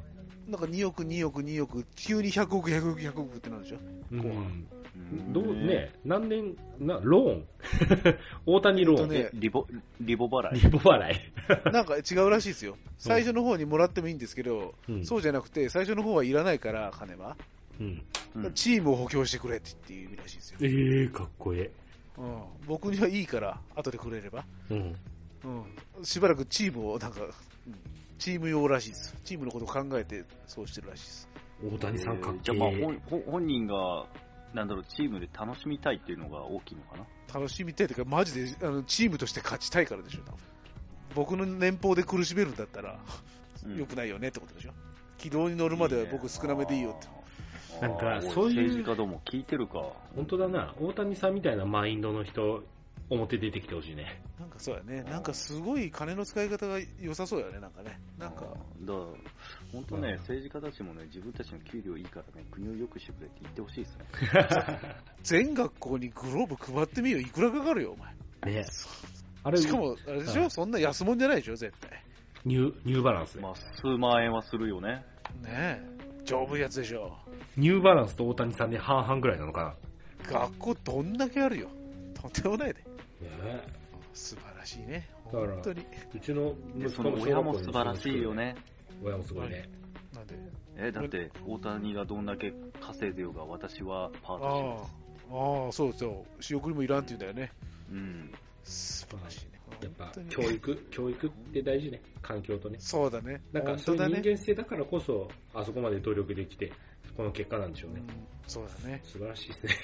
[0.48, 3.78] なんか2億、2億、2億、急に100億、100億、100億ってなるでしょ？
[4.12, 4.66] うん
[5.32, 7.44] どうね、何年、な、ローン？
[8.46, 9.00] 大谷ローン。
[9.00, 9.66] えっとねえリボ、
[10.00, 11.32] リボ払いリボ払い。
[11.72, 12.76] なんか違うらしいですよ。
[12.98, 17.36] 最初の方にもらってもいいんですけど、うんそうじゃなくて、最初の方はいらないから、金は。
[17.80, 18.02] うん。
[18.34, 20.58] うんチームを補強してくれってっていう意味らしいですよ。
[20.62, 21.70] ええー、かっこえ
[22.18, 24.44] うん、僕にはいいから、後でくれれば。
[24.70, 24.74] え。
[24.74, 24.96] うん。
[25.98, 27.20] うん、しばらくチームを、なんか、
[27.68, 27.78] うん
[28.18, 29.14] チーム用らしいです。
[29.22, 31.28] チームのことを考えて、そうしてるらしいです。
[31.72, 33.22] 大谷さんかっけえーじゃあまあえ。
[33.30, 34.06] 本人が、
[34.54, 37.04] なんだろう、チームで楽しみたいっていうのが大きいのかな？
[37.32, 40.38] 楽しみたいというか、マジであのチームとして勝ちたいからでしょ、多分
[41.14, 42.98] 僕の年俸で苦しめるんだったら、
[43.64, 44.72] うん良くないよねってことでしょ。
[45.18, 47.06] 軌道に乗るまでは僕少なめでいいよって。
[47.82, 49.92] あーなんかそういう政治家ども聞いてるか。
[50.16, 50.74] 本当だな。
[50.80, 52.64] 大谷さんみたいなマインドの人、
[53.10, 54.22] 表出てきてほしいね。
[54.38, 55.02] なんかそうやね。
[55.02, 57.98] なんかすごい金の使い方が良さそうやね、なんかね。
[58.18, 58.96] なんか、だから、
[59.72, 64.04] 本当ね、政治家たちもね、自分たちの給料いいからね、国を良くしてくれって言ってほしいですね。
[65.22, 67.18] 全学校にグローブ配ってみよ。
[67.18, 68.14] いくらかかるよ、お前。
[68.54, 68.66] ね
[69.42, 72.04] あれ、しかも、あれでしょ、はいそんな安物じゃないでしょ、絶対。
[72.44, 73.40] ニュー、ニューバランスで。
[73.40, 75.04] まあ、数万円はするよね。
[75.42, 75.98] ねえ。
[76.24, 77.16] 丈夫やつでしょ。
[77.56, 79.76] ニューバランスと大谷さんで半々ぐらいなのか
[80.30, 81.68] 学校どんだけあるよ。
[82.14, 82.84] とんでもないで。
[83.26, 83.44] な。
[83.44, 83.62] ね
[84.14, 85.08] 素晴らしいね。
[85.26, 85.86] だから本当に。
[86.14, 88.34] うちので息子の親も素晴らしいよ。
[88.34, 88.56] ね。
[89.02, 89.68] 親もすごいね。
[90.14, 90.34] なんで？
[90.76, 94.94] え、だって、大谷がどんだけ稼いでようが、私はパートします。
[95.30, 96.42] ああ、ああ、そうそう。
[96.42, 97.52] 仕送りもいらんって言うんだよね。
[97.90, 98.32] うん。
[98.64, 99.60] 素晴らしいね。
[99.82, 102.00] やっぱ本当に教育、教育って大事ね。
[102.22, 102.78] 環境とね。
[102.80, 103.40] そうだね。
[103.52, 104.08] なんかそういう。
[104.08, 106.72] 人間性だからこそ、あそこまで努力できて、
[107.16, 108.02] この結果なんでしょうね。
[108.08, 109.02] うんそうだね。
[109.04, 109.74] 素晴らしいですね。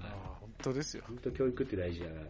[0.00, 1.04] ああ、本当ですよ。
[1.06, 2.20] 本当教育って大事だな。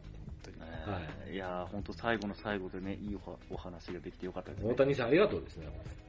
[0.58, 1.34] 本当に。
[1.34, 3.18] い、やー、本当最後の最後でね、いい
[3.50, 4.74] お話ができてよかったですね大。
[4.76, 5.66] 谷さんありがとうですね。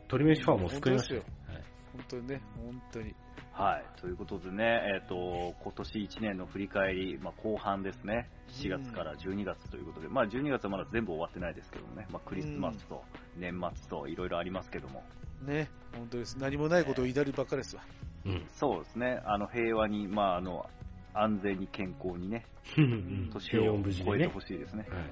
[0.07, 1.23] 鳥飯ファンも救いましたよ。
[1.47, 1.63] はい
[1.93, 2.41] 本当にね。
[2.55, 3.15] 本当に。
[3.51, 3.99] はい。
[3.99, 8.29] ということでね、えっ、と、今年1年の振り返り、まあ、後半ですね。
[8.47, 13.03] 4月から12月ということで、まあ、12月はまだ全部終わってないですけどもね、まあ、クリスマスと
[13.37, 15.03] 年末といろいろありますけども、
[15.41, 15.69] ね。
[15.93, 16.37] 本当です。
[16.39, 17.83] 何もないことを祈るばっかりですわ。
[18.25, 18.45] うん。
[18.53, 20.69] そうですね、あの、平和に、まあ、あの、
[21.13, 22.45] 安全に健康にね、
[22.77, 24.39] うん年平を超えてほ。
[24.41, 24.85] しいですね。
[24.89, 25.03] はい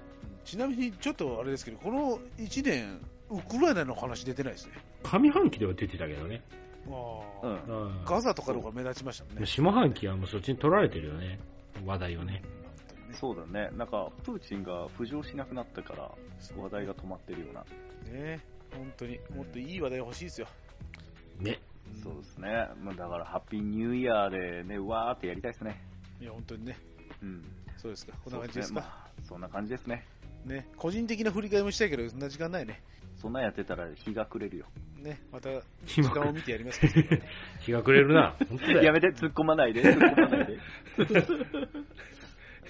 [0.45, 4.73] ちなみに、ちょっとあれですけど、この1年、ウクライナの話出てないですね。
[5.03, 6.41] 上半期では出てたけどね。
[6.87, 6.91] あ
[7.43, 7.63] うあ、ん。
[7.67, 9.45] うんガザとかの方が目立ちましたもんね。
[9.45, 11.39] 下半期はもうそっちに取られてるよね。
[11.85, 12.41] 話題をね。
[13.11, 16.11] そうだね、なんか、プーチンが浮上しなくなったから、
[16.57, 17.65] 話題が止まってるような。
[18.11, 18.39] ね
[18.71, 20.47] 本当に、もっといい話題欲しいですよ。
[21.39, 21.59] ね。
[22.03, 22.69] そうですね。
[22.81, 25.81] まあ、だから、ハッピーニューイヤーでね、うわーってやりたいですね。
[26.21, 26.77] いや、本当にね。
[27.21, 27.43] うん。
[27.77, 28.13] そうですか。
[28.23, 28.79] こんな感じですか？
[28.81, 30.05] ねまあ、そんな感じですね。
[30.45, 30.67] ね。
[30.77, 32.81] 個人的な振り返りもしたいけど、そんな時間ないね。
[33.17, 34.65] そんなんやってたら日が暮れるよ。
[34.97, 35.21] ね。
[35.31, 35.49] また、
[35.85, 36.93] 日が時間を見てやりますから。
[37.59, 38.35] 日が暮れるな。
[38.81, 40.47] やめて、突っ込まないで、 突っ込まない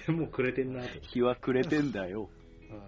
[0.06, 0.12] で。
[0.12, 0.88] もう暮れてんなと。
[1.02, 2.28] 日は暮れてんだよ。
[2.70, 2.84] あーま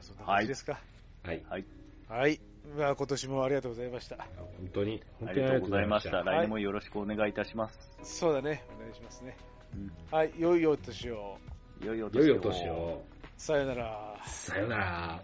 [0.00, 0.80] あ、そんな感じですか。
[1.24, 1.42] はい。
[1.48, 1.64] はい。
[2.08, 2.40] はい。
[2.78, 4.16] まあ、今年もありがとうございました。
[4.16, 6.20] 本当に、本あ当にりがとうございました。
[6.20, 7.78] い来年もよろしくお願いいたします。
[8.02, 8.64] そうだね。
[8.76, 9.36] お願いしますね。
[9.74, 10.32] うんはい。
[10.38, 11.38] 良いお年を。
[11.80, 13.04] 良いお良いお年を。
[13.36, 14.16] さよなら。
[14.26, 15.22] さよなら。